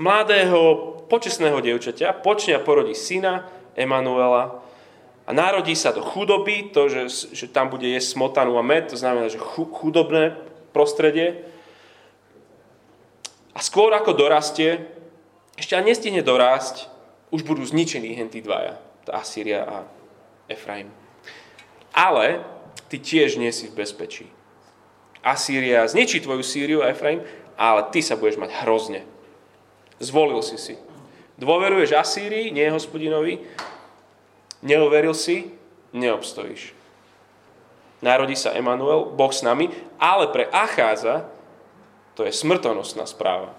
mladého, 0.00 0.94
počesného 1.10 1.58
dievčaťa 1.60 2.16
počne 2.22 2.56
a 2.56 2.64
porodí 2.64 2.96
syna 2.96 3.50
Emanuela 3.76 4.65
a 5.26 5.34
narodí 5.34 5.74
sa 5.74 5.90
do 5.90 6.06
chudoby, 6.06 6.70
to, 6.70 6.86
že, 6.86 7.34
že 7.34 7.46
tam 7.50 7.66
bude 7.66 7.82
jesť 7.82 8.14
smotanu 8.14 8.54
a 8.54 8.62
med, 8.62 8.86
to 8.86 8.94
znamená, 8.94 9.26
že 9.26 9.42
chudobné 9.42 10.38
prostredie. 10.70 11.42
A 13.50 13.58
skôr 13.58 13.90
ako 13.90 14.14
dorastie, 14.14 14.86
ešte 15.58 15.74
ani 15.74 15.90
nestihne 15.90 16.22
dorásť, 16.22 16.86
už 17.34 17.42
budú 17.42 17.66
zničení 17.66 18.14
hen 18.14 18.30
tí 18.30 18.38
dvaja, 18.38 18.78
tá 19.02 19.18
Asýria 19.18 19.66
a 19.66 19.76
Efraim. 20.46 20.94
Ale 21.90 22.46
ty 22.86 23.02
tiež 23.02 23.34
nie 23.42 23.50
si 23.50 23.66
v 23.66 23.82
bezpečí. 23.82 24.30
Asýria 25.26 25.82
zničí 25.90 26.22
tvoju 26.22 26.46
Sýriu 26.46 26.86
a 26.86 26.94
Efraim, 26.94 27.26
ale 27.58 27.90
ty 27.90 27.98
sa 27.98 28.14
budeš 28.14 28.38
mať 28.38 28.62
hrozne. 28.62 29.02
Zvolil 29.98 30.38
si 30.46 30.54
si. 30.54 30.78
Dôveruješ 31.34 31.98
Asýrii, 31.98 32.54
nie 32.54 32.70
hospodinovi, 32.70 33.42
neuveril 34.62 35.16
si, 35.16 35.52
neobstojíš. 35.96 36.76
Narodí 38.04 38.36
sa 38.36 38.52
Emanuel, 38.52 39.08
Boh 39.08 39.32
s 39.32 39.40
nami, 39.40 39.72
ale 39.96 40.28
pre 40.28 40.46
Acháza 40.52 41.26
to 42.16 42.24
je 42.24 42.32
smrtonosná 42.32 43.04
správa. 43.04 43.52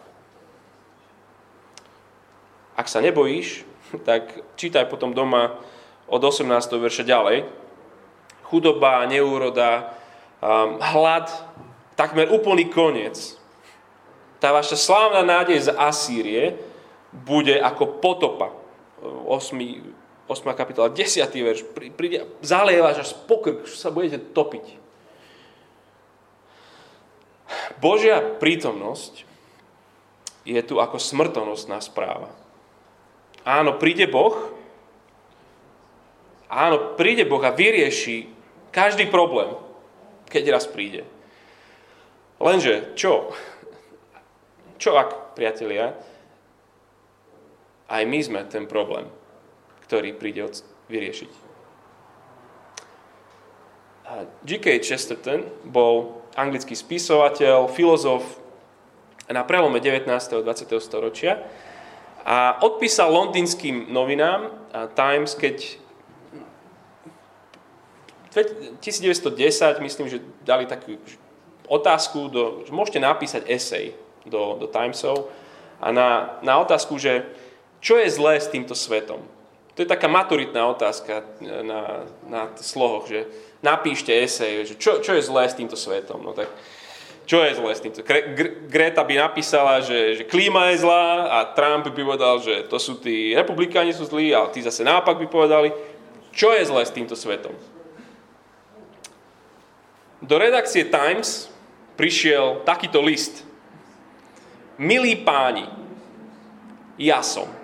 Ak 2.78 2.86
sa 2.90 3.02
nebojíš, 3.02 3.66
tak 4.10 4.38
čítaj 4.58 4.90
potom 4.90 5.14
doma 5.14 5.58
od 6.06 6.22
18. 6.22 6.46
verša 6.78 7.04
ďalej. 7.06 7.50
Chudoba, 8.48 9.04
neúroda, 9.10 9.98
um, 10.40 10.80
hlad, 10.80 11.28
takmer 12.00 12.32
úplný 12.32 12.70
koniec. 12.72 13.36
Tá 14.38 14.54
vaša 14.54 14.78
slávna 14.78 15.26
nádej 15.26 15.68
z 15.68 15.70
Asýrie 15.74 16.56
bude 17.12 17.58
ako 17.58 17.98
potopa. 17.98 18.54
8. 19.02 19.97
8. 20.28 20.44
kapitola, 20.54 20.92
10. 20.92 21.24
verš. 21.32 21.64
Príde, 21.96 22.28
zalievaš 22.44 23.08
až 23.08 23.12
pokrk, 23.28 23.64
sa 23.68 23.88
budete 23.92 24.20
topiť. 24.20 24.88
Božia 27.80 28.20
prítomnosť 28.20 29.24
je 30.44 30.62
tu 30.64 30.80
ako 30.80 31.00
smrtonostná 31.00 31.80
správa. 31.80 32.32
Áno, 33.48 33.80
príde 33.80 34.08
Boh. 34.08 34.36
Áno, 36.52 36.96
príde 37.00 37.24
Boh 37.24 37.44
a 37.44 37.56
vyrieši 37.56 38.28
každý 38.72 39.08
problém, 39.08 39.56
keď 40.28 40.60
raz 40.60 40.68
príde. 40.68 41.08
Lenže, 42.40 42.96
čo? 43.00 43.32
Čo 44.78 45.00
ak, 45.00 45.36
priatelia? 45.36 45.96
Aj 47.88 48.04
my 48.04 48.20
sme 48.20 48.44
ten 48.46 48.68
problém, 48.68 49.08
ktorý 49.88 50.14
príde 50.20 50.44
vyriešiť. 50.92 51.32
G.K. 54.48 54.66
Chesterton 54.80 55.44
bol 55.68 56.24
anglický 56.36 56.76
spisovateľ, 56.78 57.68
filozof 57.68 58.24
na 59.28 59.44
prelome 59.44 59.84
19. 59.84 60.08
a 60.08 60.40
20. 60.44 60.80
storočia 60.80 61.44
a 62.24 62.60
odpísal 62.64 63.12
londýnským 63.12 63.92
novinám 63.92 64.52
Times, 64.96 65.36
keď 65.36 65.80
1910, 68.84 69.82
myslím, 69.82 70.08
že 70.08 70.24
dali 70.46 70.70
takú 70.70 71.00
otázku, 71.68 72.30
do, 72.30 72.44
že 72.64 72.72
môžete 72.72 73.00
napísať 73.02 73.44
esej 73.50 73.98
do, 74.24 74.56
do 74.60 74.68
Timesov 74.70 75.32
a 75.82 75.92
na, 75.92 76.40
na 76.46 76.60
otázku, 76.62 76.96
že 77.02 77.26
čo 77.82 77.98
je 77.98 78.08
zlé 78.12 78.40
s 78.40 78.52
týmto 78.52 78.76
svetom. 78.76 79.24
To 79.78 79.86
je 79.86 79.94
taká 79.94 80.10
maturitná 80.10 80.66
otázka 80.74 81.22
na, 81.62 82.10
na 82.26 82.50
slohoch, 82.58 83.06
že 83.06 83.30
napíšte 83.62 84.10
esej, 84.10 84.66
že 84.66 84.74
čo, 84.74 85.06
čo 85.06 85.14
je 85.14 85.22
zlé 85.22 85.46
s 85.46 85.54
týmto 85.54 85.78
svetom. 85.78 86.18
No 86.26 86.34
tak 86.34 86.50
čo 87.30 87.46
je 87.46 87.54
zlé 87.54 87.72
s 87.76 87.84
týmto? 87.86 88.02
Greta 88.72 89.06
by 89.06 89.14
napísala, 89.20 89.84
že, 89.86 90.18
že 90.18 90.24
klíma 90.26 90.72
je 90.74 90.82
zlá 90.82 91.28
a 91.28 91.38
Trump 91.54 91.86
by 91.86 91.94
povedal, 91.94 92.40
že 92.40 92.66
to 92.72 92.80
sú 92.80 92.98
tí 92.98 93.36
republikáni 93.38 93.92
sú 93.94 94.08
zlí 94.08 94.34
a 94.34 94.50
tí 94.50 94.66
zase 94.66 94.82
nápak 94.82 95.20
by 95.20 95.28
povedali. 95.30 95.70
Čo 96.34 96.56
je 96.58 96.64
zlé 96.66 96.82
s 96.82 96.96
týmto 96.96 97.20
svetom? 97.20 97.54
Do 100.24 100.42
redakcie 100.42 100.90
Times 100.90 101.52
prišiel 102.00 102.66
takýto 102.66 103.04
list. 103.04 103.46
Milí 104.80 105.20
páni, 105.22 105.70
ja 106.98 107.22
som. 107.22 107.57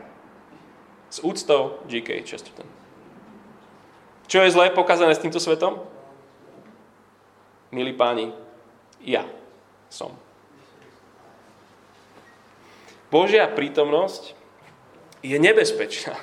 S 1.13 1.21
úctou 1.21 1.77
G.K. 1.85 2.25
Chesterton. 2.25 2.65
Čo 4.25 4.41
je 4.41 4.49
zlé 4.49 4.73
pokazané 4.73 5.13
s 5.13 5.21
týmto 5.21 5.37
svetom? 5.37 5.77
Milí 7.69 7.93
páni, 7.93 8.33
ja 8.97 9.29
som. 9.93 10.17
Božia 13.13 13.45
prítomnosť 13.45 14.33
je 15.21 15.37
nebezpečná. 15.37 16.17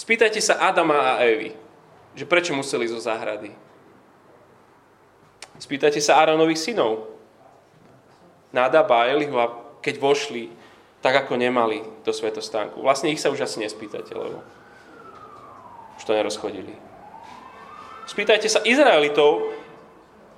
Spýtajte 0.00 0.40
sa 0.40 0.56
Adama 0.56 1.20
a 1.20 1.28
Evy, 1.28 1.52
že 2.16 2.24
prečo 2.24 2.56
museli 2.56 2.88
zo 2.88 2.96
záhrady. 2.96 3.52
Spýtajte 5.60 6.00
sa 6.00 6.16
Áronových 6.24 6.64
synov. 6.64 7.12
Nádaba 8.56 9.04
a 9.04 9.12
keď 9.84 10.00
vošli, 10.00 10.48
tak 10.98 11.14
ako 11.14 11.38
nemali 11.38 11.82
do 12.02 12.10
svetostánku. 12.10 12.82
Vlastne 12.82 13.14
ich 13.14 13.22
sa 13.22 13.30
už 13.30 13.46
asi 13.46 13.62
nespýtate, 13.62 14.10
lebo 14.14 14.42
už 15.98 16.02
to 16.02 16.14
nerozchodili. 16.14 16.74
Spýtajte 18.08 18.48
sa 18.50 18.64
Izraelitov, 18.64 19.52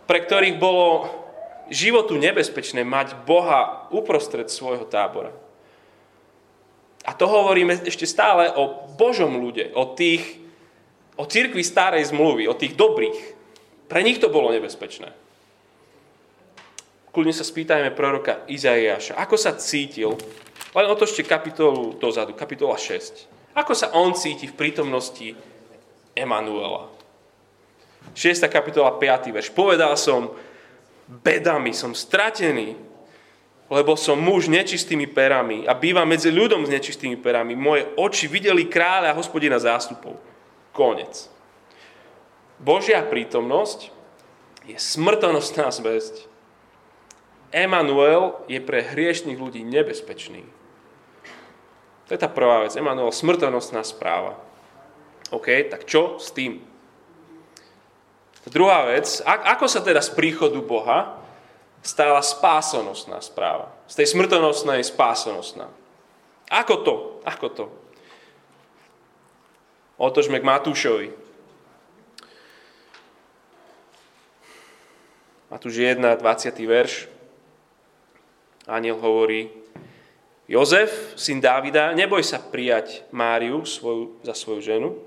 pre 0.04 0.20
ktorých 0.26 0.58
bolo 0.58 1.06
životu 1.70 2.18
nebezpečné 2.18 2.82
mať 2.82 3.14
Boha 3.24 3.86
uprostred 3.94 4.50
svojho 4.50 4.84
tábora. 4.90 5.30
A 7.06 7.16
to 7.16 7.24
hovoríme 7.24 7.80
ešte 7.86 8.04
stále 8.04 8.52
o 8.52 8.90
Božom 8.98 9.40
ľude, 9.40 9.72
o 9.72 9.96
tých, 9.96 10.42
o 11.16 11.24
cirkvi 11.24 11.64
starej 11.64 12.10
zmluvy, 12.12 12.50
o 12.50 12.58
tých 12.58 12.76
dobrých. 12.76 13.20
Pre 13.88 14.00
nich 14.04 14.20
to 14.20 14.28
bolo 14.28 14.52
nebezpečné. 14.52 15.14
Kľudne 17.10 17.34
sa 17.34 17.42
spýtajme 17.46 17.90
proroka 17.94 18.46
Izaiáša, 18.46 19.18
ako 19.18 19.34
sa 19.34 19.56
cítil, 19.58 20.14
len 20.74 20.86
otočte 20.86 21.26
kapitolu 21.26 21.98
dozadu, 21.98 22.34
kapitola 22.34 22.78
6. 22.78 23.26
Ako 23.58 23.74
sa 23.74 23.90
on 23.98 24.14
cíti 24.14 24.46
v 24.46 24.54
prítomnosti 24.54 25.34
Emanuela? 26.14 26.86
6. 28.14 28.46
kapitola 28.46 28.94
5. 28.94 29.34
verš. 29.34 29.50
Povedal 29.50 29.94
som, 29.98 30.30
bedami, 31.06 31.74
som 31.74 31.90
stratený, 31.90 32.78
lebo 33.70 33.94
som 33.94 34.18
muž 34.18 34.50
nečistými 34.50 35.06
perami 35.06 35.62
a 35.62 35.78
bývam 35.78 36.06
medzi 36.06 36.30
ľudom 36.30 36.66
s 36.66 36.74
nečistými 36.74 37.18
perami. 37.18 37.54
Moje 37.54 37.86
oči 37.94 38.26
videli 38.26 38.66
kráľa 38.66 39.14
a 39.14 39.18
hospodina 39.18 39.62
zástupov. 39.62 40.18
Konec. 40.74 41.30
Božia 42.58 43.02
prítomnosť 43.06 43.94
je 44.66 44.76
smrtonosná 44.76 45.70
zväzť. 45.70 46.26
Emanuel 47.50 48.38
je 48.46 48.62
pre 48.62 48.86
hriešných 48.86 49.38
ľudí 49.38 49.62
nebezpečný. 49.66 50.59
To 52.10 52.18
je 52.18 52.26
tá 52.26 52.26
prvá 52.26 52.66
vec. 52.66 52.74
Emanuel, 52.74 53.14
smrtonostná 53.14 53.86
správa. 53.86 54.34
OK, 55.30 55.46
tak 55.70 55.86
čo 55.86 56.18
s 56.18 56.34
tým? 56.34 56.58
Druhá 58.50 58.90
vec, 58.90 59.22
ako 59.22 59.70
sa 59.70 59.78
teda 59.78 60.02
z 60.02 60.10
príchodu 60.18 60.58
Boha 60.58 61.22
stala 61.86 62.18
spásonosná 62.18 63.22
správa? 63.22 63.70
Z 63.86 64.02
tej 64.02 64.18
smrtonosnej 64.18 64.82
spásonosná. 64.82 65.70
Ako 66.50 66.82
to? 66.82 66.94
Ako 67.22 67.46
to? 67.54 67.64
Otočme 69.94 70.42
k 70.42 70.48
Matúšovi. 70.50 71.14
Matúš 75.46 75.78
1, 75.78 76.02
20. 76.02 76.18
verš. 76.66 77.06
Aniel 78.66 78.98
hovorí, 78.98 79.59
Jozef, 80.50 81.14
syn 81.14 81.38
Dávida, 81.38 81.94
neboj 81.94 82.26
sa 82.26 82.42
prijať 82.42 83.06
Máriu 83.14 83.62
svoju, 83.62 84.18
za 84.26 84.34
svoju 84.34 84.58
ženu, 84.58 84.98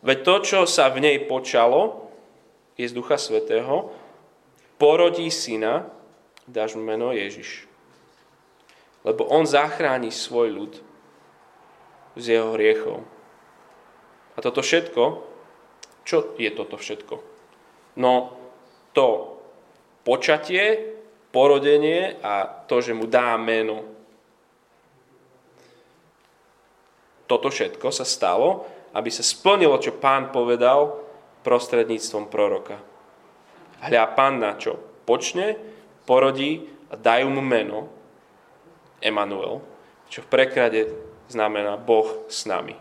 veď 0.00 0.24
to, 0.24 0.34
čo 0.40 0.58
sa 0.64 0.88
v 0.88 1.04
nej 1.04 1.20
počalo, 1.28 2.08
je 2.80 2.88
z 2.88 2.96
Ducha 2.96 3.20
Svetého, 3.20 3.92
porodí 4.80 5.28
syna, 5.28 5.84
dáš 6.48 6.80
mu 6.80 6.82
meno 6.82 7.12
Ježiš. 7.12 7.68
Lebo 9.04 9.28
on 9.28 9.44
zachráni 9.44 10.08
svoj 10.08 10.48
ľud 10.48 10.72
z 12.16 12.24
jeho 12.40 12.56
hriechov. 12.56 13.04
A 14.32 14.38
toto 14.40 14.64
všetko, 14.64 15.28
čo 16.08 16.32
je 16.40 16.48
toto 16.56 16.80
všetko? 16.80 17.14
No 18.00 18.32
to 18.96 19.36
počatie, 20.08 20.96
porodenie 21.36 22.16
a 22.24 22.48
to, 22.64 22.80
že 22.80 22.96
mu 22.96 23.04
dá 23.04 23.36
meno. 23.36 24.01
Toto 27.32 27.48
všetko 27.48 27.88
sa 27.88 28.04
stalo, 28.04 28.68
aby 28.92 29.08
sa 29.08 29.24
splnilo, 29.24 29.80
čo 29.80 29.96
pán 29.96 30.28
povedal 30.28 31.00
prostredníctvom 31.40 32.28
proroka. 32.28 32.76
Hľa 33.80 34.04
panna, 34.12 34.60
čo 34.60 34.76
počne, 35.08 35.56
porodí 36.04 36.68
a 36.92 36.94
dajú 37.00 37.32
mu 37.32 37.40
meno 37.40 37.88
Emanuel, 39.00 39.64
čo 40.12 40.20
v 40.20 40.28
preklade 40.28 40.92
znamená 41.32 41.80
Boh 41.80 42.28
s 42.28 42.44
nami. 42.44 42.76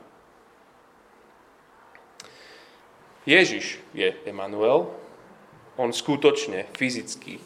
Ježiš 3.24 3.80
je 3.96 4.12
Emanuel, 4.28 4.92
on 5.80 5.96
skutočne, 5.96 6.68
fyzicky 6.76 7.40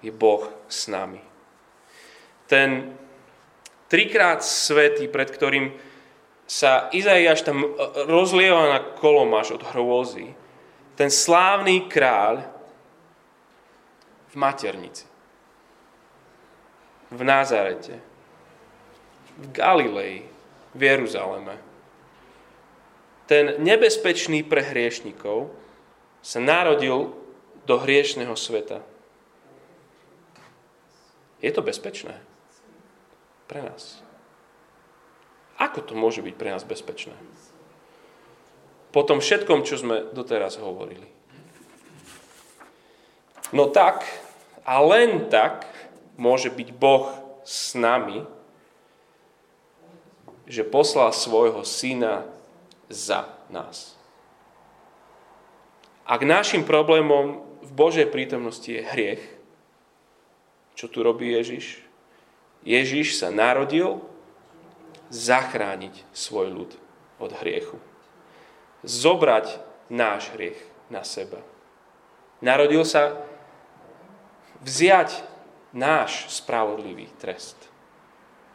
je 0.00 0.08
Boh 0.08 0.48
s 0.72 0.88
nami. 0.88 1.20
Ten 2.48 2.96
trikrát 3.92 4.40
svetý, 4.40 5.04
pred 5.04 5.28
ktorým 5.28 5.93
sa 6.44 6.92
Izaiáš 6.92 7.42
tam 7.42 7.64
e, 7.64 7.68
rozlieva 8.04 8.76
na 8.76 8.80
kolomáš 9.00 9.56
od 9.56 9.62
hrôzy. 9.72 10.36
Ten 10.94 11.10
slávny 11.10 11.90
kráľ 11.90 12.46
v 14.30 14.34
maternici, 14.38 15.06
v 17.10 17.20
Nazarete, 17.22 17.98
v 19.40 19.44
Galilei, 19.50 20.26
v 20.74 20.80
Jeruzaleme. 20.82 21.56
Ten 23.24 23.56
nebezpečný 23.58 24.44
pre 24.44 24.60
hriešnikov 24.60 25.48
sa 26.20 26.38
narodil 26.44 27.16
do 27.64 27.74
hriešného 27.80 28.36
sveta. 28.36 28.84
Je 31.40 31.50
to 31.52 31.64
bezpečné 31.64 32.20
pre 33.48 33.64
nás. 33.64 34.03
Ako 35.64 35.80
to 35.80 35.96
môže 35.96 36.20
byť 36.20 36.34
pre 36.36 36.52
nás 36.52 36.60
bezpečné? 36.60 37.16
Po 38.92 39.00
tom 39.00 39.24
všetkom, 39.24 39.64
čo 39.64 39.80
sme 39.80 40.12
doteraz 40.12 40.60
hovorili. 40.60 41.08
No 43.56 43.72
tak 43.72 44.04
a 44.68 44.84
len 44.84 45.32
tak 45.32 45.64
môže 46.20 46.52
byť 46.52 46.68
Boh 46.76 47.08
s 47.42 47.72
nami, 47.72 48.28
že 50.44 50.64
poslal 50.68 51.12
svojho 51.16 51.64
syna 51.64 52.28
za 52.92 53.28
nás. 53.48 53.96
Ak 56.04 56.20
našim 56.20 56.68
problémom 56.68 57.40
v 57.64 57.70
Božej 57.72 58.12
prítomnosti 58.12 58.68
je 58.68 58.84
hriech, 58.84 59.24
čo 60.76 60.92
tu 60.92 61.00
robí 61.00 61.32
Ježiš? 61.32 61.80
Ježiš 62.60 63.16
sa 63.16 63.32
narodil 63.32 64.04
zachrániť 65.14 66.02
svoj 66.10 66.50
ľud 66.50 66.70
od 67.22 67.30
hriechu. 67.38 67.78
Zobrať 68.82 69.62
náš 69.86 70.34
hriech 70.34 70.58
na 70.90 71.06
seba. 71.06 71.38
Narodil 72.42 72.82
sa 72.82 73.22
vziať 74.66 75.22
náš 75.70 76.26
spravodlivý 76.34 77.06
trest. 77.22 77.56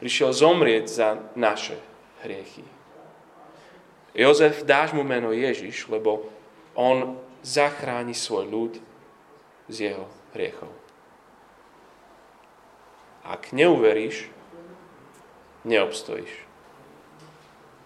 Prišiel 0.03 0.35
zomrieť 0.35 0.85
za 0.91 1.09
naše 1.33 1.79
hriechy. 2.23 2.67
Jozef, 4.11 4.67
dáš 4.67 4.91
mu 4.91 5.07
meno 5.07 5.31
Ježiš, 5.31 5.87
lebo 5.87 6.27
on 6.75 7.15
zachráni 7.39 8.11
svoj 8.11 8.45
ľud 8.51 8.73
z 9.71 9.93
jeho 9.93 10.05
hriechov. 10.35 10.71
Ak 13.23 13.53
neuveríš, 13.53 14.27
neobstojíš. 15.63 16.48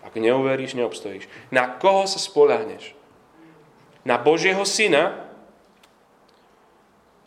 Ak 0.04 0.20
neuveríš, 0.20 0.76
neobstojíš. 0.76 1.32
Na 1.48 1.80
koho 1.80 2.04
sa 2.04 2.20
spoľahneš? 2.20 2.92
Na 4.04 4.20
Božieho 4.20 4.68
syna? 4.68 5.16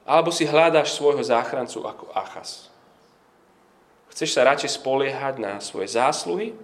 Alebo 0.05 0.31
si 0.31 0.47
hľadáš 0.47 0.95
svojho 0.95 1.25
záchrancu 1.25 1.83
ako 1.83 2.13
Achas? 2.13 2.69
Chceš 4.13 4.33
sa 4.37 4.47
radšej 4.47 4.79
spoliehať 4.79 5.35
na 5.43 5.59
svoje 5.59 5.93
zásluhy? 5.93 6.55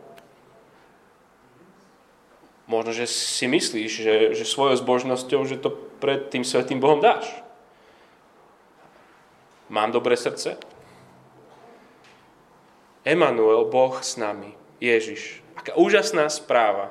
Možno, 2.70 2.94
že 2.94 3.10
si 3.10 3.44
myslíš, 3.50 3.90
že, 3.90 4.14
že 4.32 4.44
svojou 4.46 4.78
zbožnosťou, 4.78 5.42
že 5.44 5.58
to 5.58 5.74
pred 5.98 6.30
tým 6.30 6.46
svetým 6.46 6.78
Bohom 6.78 7.02
dáš. 7.02 7.28
Mám 9.68 9.92
dobré 9.92 10.16
srdce? 10.16 10.56
Emanuel, 13.02 13.66
Boh 13.66 13.98
s 13.98 14.14
nami, 14.14 14.54
Ježiš. 14.78 15.41
Aká 15.62 15.78
úžasná 15.78 16.26
správa. 16.26 16.90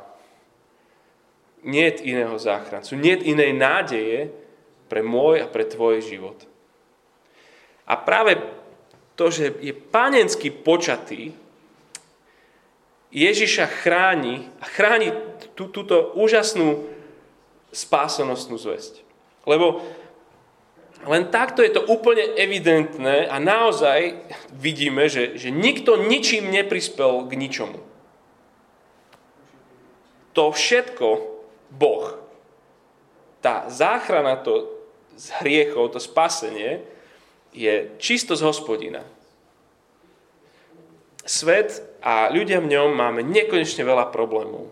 Niet 1.62 2.00
iného 2.02 2.40
záchrancu, 2.40 2.96
niet 2.96 3.22
inej 3.22 3.54
nádeje 3.54 4.32
pre 4.88 5.04
môj 5.04 5.44
a 5.44 5.48
pre 5.52 5.68
tvoj 5.68 6.00
život. 6.02 6.40
A 7.86 8.00
práve 8.00 8.40
to, 9.20 9.28
že 9.28 9.60
je 9.60 9.76
panensky 9.76 10.50
počatý, 10.50 11.36
Ježiša 13.12 13.68
chráni 13.84 14.48
a 14.64 14.66
chráni 14.66 15.12
tú, 15.60 15.68
túto 15.68 16.16
úžasnú 16.16 16.88
spásonosnú 17.76 18.56
zväzť. 18.56 19.04
Lebo 19.44 19.84
len 21.04 21.28
takto 21.28 21.60
je 21.60 21.76
to 21.76 21.84
úplne 21.92 22.24
evidentné 22.40 23.28
a 23.28 23.36
naozaj 23.42 24.16
vidíme, 24.56 25.12
že, 25.12 25.36
že 25.36 25.52
nikto 25.52 26.00
ničím 26.08 26.48
neprispel 26.56 27.28
k 27.28 27.36
ničomu. 27.36 27.91
To 30.34 30.52
všetko 30.52 31.08
Boh, 31.72 32.20
tá 33.40 33.68
záchrana 33.72 34.40
to 34.40 34.70
z 35.18 35.32
hriechov, 35.44 35.92
to 35.92 36.00
spasenie, 36.00 36.84
je 37.52 37.92
čisto 38.00 38.36
z 38.36 38.48
hospodina. 38.48 39.04
Svet 41.28 41.84
a 42.02 42.32
ľudia 42.32 42.64
v 42.64 42.72
ňom 42.72 42.96
máme 42.96 43.22
nekonečne 43.22 43.84
veľa 43.86 44.10
problémov. 44.10 44.72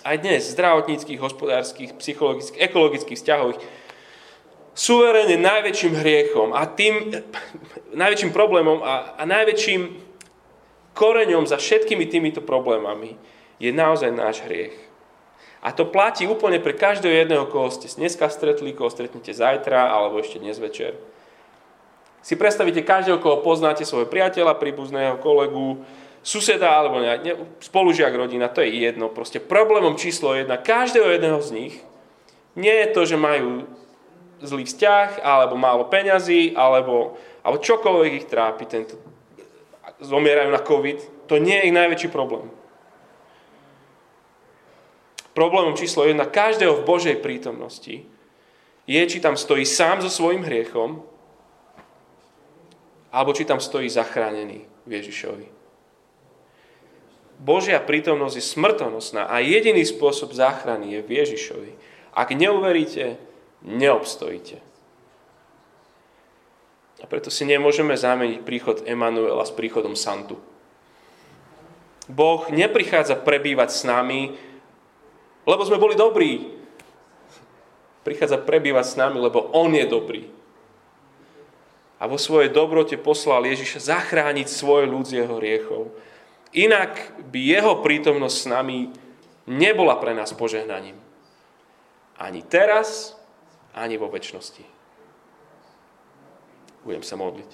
Aj 0.00 0.16
dnes 0.16 0.48
zdravotníckých, 0.48 1.20
hospodárskych, 1.20 1.94
psychologických, 2.00 2.58
ekologických, 2.58 3.18
vzťahových 3.20 3.60
suverene 4.72 5.36
najväčším 5.36 5.92
hriechom 6.00 6.56
a 6.56 6.64
tým 6.64 7.20
najväčším 8.00 8.32
problémom 8.32 8.80
a, 8.80 9.14
a 9.20 9.22
najväčším 9.28 9.82
koreňom 10.96 11.44
za 11.44 11.60
všetkými 11.60 12.08
týmito 12.08 12.40
problémami 12.40 13.14
je 13.60 13.70
naozaj 13.70 14.10
náš 14.10 14.40
hriech. 14.48 14.74
A 15.60 15.76
to 15.76 15.84
platí 15.84 16.24
úplne 16.24 16.56
pre 16.56 16.72
každého 16.72 17.12
jedného, 17.12 17.44
koho 17.44 17.68
ste 17.68 17.84
dneska 17.92 18.32
stretli, 18.32 18.72
koho 18.72 18.88
stretnete 18.88 19.36
zajtra 19.36 19.92
alebo 19.92 20.16
ešte 20.16 20.40
dnes 20.40 20.56
večer. 20.56 20.96
Si 22.24 22.32
predstavíte 22.32 22.80
každého, 22.80 23.20
koho 23.20 23.44
poznáte, 23.44 23.84
svojho 23.84 24.08
priateľa, 24.08 24.56
príbuzného, 24.56 25.20
kolegu, 25.20 25.84
suseda 26.24 26.72
alebo 26.72 27.00
ne, 27.00 27.36
spolužiak 27.60 28.12
rodina, 28.12 28.48
to 28.48 28.64
je 28.64 28.72
jedno. 28.72 29.12
Proste 29.12 29.40
problémom 29.40 30.00
číslo 30.00 30.32
jedna 30.32 30.56
každého 30.56 31.12
jedného 31.12 31.40
z 31.44 31.50
nich 31.52 31.74
nie 32.56 32.72
je 32.72 32.88
to, 32.96 33.04
že 33.04 33.20
majú 33.20 33.68
zlý 34.40 34.64
vzťah, 34.64 35.20
alebo 35.20 35.60
málo 35.60 35.84
peňazí, 35.92 36.56
alebo, 36.56 37.20
alebo 37.44 37.60
čokoľvek 37.60 38.12
ich 38.24 38.26
trápi, 38.28 38.64
tento, 38.64 38.96
zomierajú 40.00 40.48
na 40.48 40.60
COVID, 40.64 41.28
to 41.28 41.36
nie 41.36 41.60
je 41.60 41.66
ich 41.68 41.76
najväčší 41.76 42.08
problém. 42.08 42.48
Problémom 45.40 45.72
číslo 45.72 46.04
jedna 46.04 46.28
každého 46.28 46.84
v 46.84 46.84
Božej 46.84 47.16
prítomnosti 47.24 48.04
je, 48.84 49.02
či 49.08 49.24
tam 49.24 49.40
stojí 49.40 49.64
sám 49.64 50.04
so 50.04 50.12
svojím 50.12 50.44
hriechom, 50.44 51.00
alebo 53.08 53.32
či 53.32 53.48
tam 53.48 53.56
stojí 53.56 53.88
zachránený 53.88 54.68
v 54.84 54.90
Ježišovi. 55.00 55.48
Božia 57.40 57.80
prítomnosť 57.80 58.36
je 58.36 58.44
smrtonosná 58.52 59.32
a 59.32 59.40
jediný 59.40 59.80
spôsob 59.80 60.36
záchrany 60.36 60.92
je 60.92 61.00
v 61.00 61.10
Ježišovi. 61.24 61.72
Ak 62.12 62.36
neuveríte, 62.36 63.16
neobstojíte. 63.64 64.60
A 67.00 67.08
preto 67.08 67.32
si 67.32 67.48
nemôžeme 67.48 67.96
zameniť 67.96 68.44
príchod 68.44 68.84
Emanuela 68.84 69.48
s 69.48 69.56
príchodom 69.56 69.96
Santu. 69.96 70.36
Boh 72.12 72.44
neprichádza 72.52 73.16
prebývať 73.16 73.72
s 73.72 73.88
nami, 73.88 74.49
lebo 75.50 75.66
sme 75.66 75.82
boli 75.82 75.98
dobrí. 75.98 76.54
Prichádza 78.06 78.38
prebývať 78.38 78.94
s 78.94 78.98
nami, 78.98 79.18
lebo 79.18 79.50
On 79.50 79.68
je 79.74 79.82
dobrý. 79.84 80.30
A 82.00 82.08
vo 82.08 82.16
svojej 82.16 82.48
dobrote 82.48 82.96
poslal 82.96 83.44
Ježiša 83.44 83.92
zachrániť 83.92 84.48
svoj 84.48 84.88
ľud 84.88 85.04
z 85.04 85.20
jeho 85.20 85.36
riechov. 85.36 85.92
Inak 86.56 86.96
by 87.28 87.40
jeho 87.44 87.84
prítomnosť 87.84 88.36
s 88.40 88.46
nami 88.48 88.78
nebola 89.44 90.00
pre 90.00 90.16
nás 90.16 90.32
požehnaním. 90.32 90.96
Ani 92.16 92.40
teraz, 92.40 93.18
ani 93.76 94.00
vo 94.00 94.08
väčšnosti. 94.08 94.64
Budem 96.88 97.04
sa 97.04 97.20
modliť. 97.20 97.50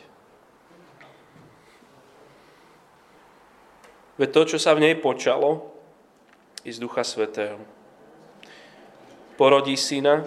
Veď 4.17 4.29
to, 4.33 4.43
čo 4.57 4.59
sa 4.63 4.73
v 4.73 4.87
nej 4.87 4.95
počalo, 4.97 5.75
je 6.63 6.73
z 6.73 6.81
Ducha 6.81 7.05
Svetého. 7.05 7.76
Porodí 9.37 9.77
syna 9.77 10.25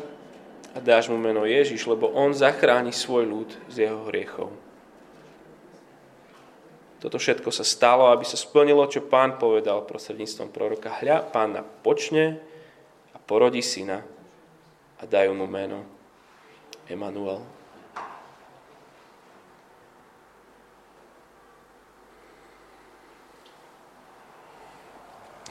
a 0.74 0.78
dáš 0.78 1.10
mu 1.10 1.18
meno 1.18 1.46
Ježiš, 1.50 1.90
lebo 1.90 2.14
on 2.14 2.34
zachráni 2.34 2.94
svoj 2.94 3.26
ľud 3.26 3.50
z 3.70 3.90
jeho 3.90 4.06
hriechov. 4.06 4.54
Toto 7.00 7.16
všetko 7.16 7.50
sa 7.50 7.64
stalo, 7.64 8.12
aby 8.12 8.28
sa 8.28 8.36
splnilo, 8.36 8.84
čo 8.92 9.08
pán 9.08 9.40
povedal 9.40 9.88
prostredníctvom 9.88 10.52
proroka. 10.52 10.92
Hľa, 10.92 11.32
pána 11.32 11.64
počne 11.64 12.44
a 13.16 13.18
porodí 13.18 13.64
syna 13.64 14.04
a 15.00 15.04
dajú 15.08 15.32
mu 15.32 15.48
meno 15.48 15.88
Emanuel. 16.92 17.40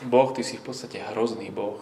Boh, 0.04 0.30
ty 0.30 0.46
si 0.46 0.60
v 0.60 0.62
podstate 0.62 1.02
hrozný 1.02 1.50
Boh. 1.50 1.80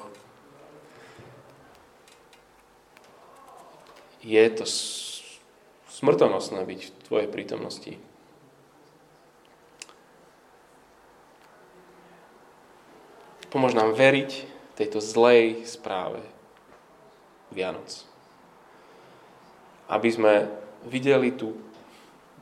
Je 4.26 4.42
to 4.50 4.66
smrtonosné 5.86 6.66
byť 6.66 6.80
v 6.82 6.96
tvojej 7.06 7.28
prítomnosti. 7.30 7.94
Pomôž 13.54 13.78
nám 13.78 13.94
veriť 13.94 14.44
tejto 14.74 14.98
zlej 14.98 15.62
správe, 15.62 16.18
Vianoc. 17.54 18.02
Aby 19.86 20.08
sme 20.10 20.34
videli 20.84 21.30
tú 21.30 21.54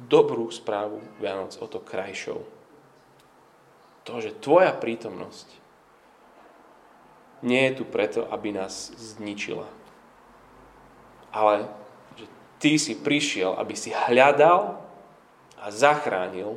dobrú 0.01 0.49
správu 0.49 1.05
Vianoc 1.20 1.55
o 1.61 1.68
to 1.68 1.85
krajšou. 1.85 2.43
To, 4.09 4.14
že 4.24 4.35
tvoja 4.41 4.72
prítomnosť 4.72 5.49
nie 7.45 7.68
je 7.68 7.76
tu 7.76 7.85
preto, 7.85 8.24
aby 8.32 8.57
nás 8.57 8.91
zničila. 8.97 9.68
Ale 11.35 11.66
že 12.14 12.30
ty 12.62 12.78
si 12.78 12.95
prišiel, 12.95 13.59
aby 13.59 13.74
si 13.74 13.91
hľadal 13.91 14.78
a 15.59 15.66
zachránil 15.74 16.55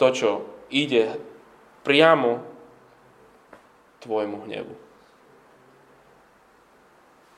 to, 0.00 0.06
čo 0.12 0.30
ide 0.72 1.20
priamo 1.84 2.40
tvojmu 4.00 4.48
hnevu. 4.48 4.74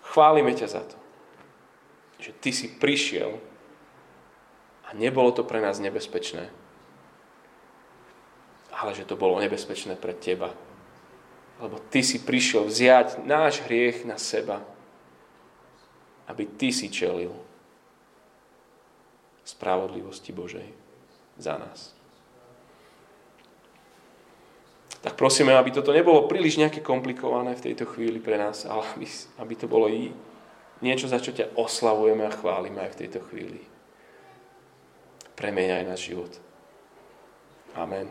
Chválime 0.09 0.57
ťa 0.57 0.69
za 0.69 0.83
to, 0.87 0.97
že 2.23 2.33
ty 2.41 2.51
si 2.51 2.67
prišiel 2.73 3.39
a 4.89 4.97
nebolo 4.97 5.31
to 5.37 5.45
pre 5.45 5.61
nás 5.61 5.77
nebezpečné, 5.79 6.49
ale 8.73 8.91
že 8.97 9.05
to 9.05 9.21
bolo 9.21 9.37
nebezpečné 9.37 10.01
pre 10.01 10.17
teba. 10.17 10.57
Lebo 11.59 11.83
ty 11.91 12.07
si 12.07 12.23
prišiel 12.23 12.67
vziať 12.71 13.27
náš 13.27 13.67
hriech 13.67 14.07
na 14.07 14.15
seba 14.15 14.63
aby 16.29 16.45
Ty 16.45 16.69
si 16.73 16.93
čelil 16.93 17.33
spravodlivosti 19.45 20.33
Božej 20.33 20.69
za 21.41 21.57
nás. 21.57 21.97
Tak 25.01 25.17
prosíme, 25.17 25.57
aby 25.57 25.73
toto 25.73 25.95
nebolo 25.95 26.29
príliš 26.29 26.61
nejaké 26.61 26.85
komplikované 26.85 27.57
v 27.57 27.73
tejto 27.73 27.89
chvíli 27.89 28.21
pre 28.21 28.37
nás, 28.37 28.69
ale 28.69 28.85
aby, 28.93 29.07
aby 29.41 29.55
to 29.57 29.67
bolo 29.71 29.89
i 29.89 30.13
niečo, 30.85 31.09
za 31.09 31.23
čo 31.23 31.33
ťa 31.33 31.57
oslavujeme 31.57 32.29
a 32.29 32.35
chválime 32.35 32.83
aj 32.83 32.93
v 32.93 32.99
tejto 33.07 33.25
chvíli. 33.31 33.63
Premeniaj 35.39 35.87
náš 35.87 36.13
život. 36.13 36.33
Amen. 37.79 38.11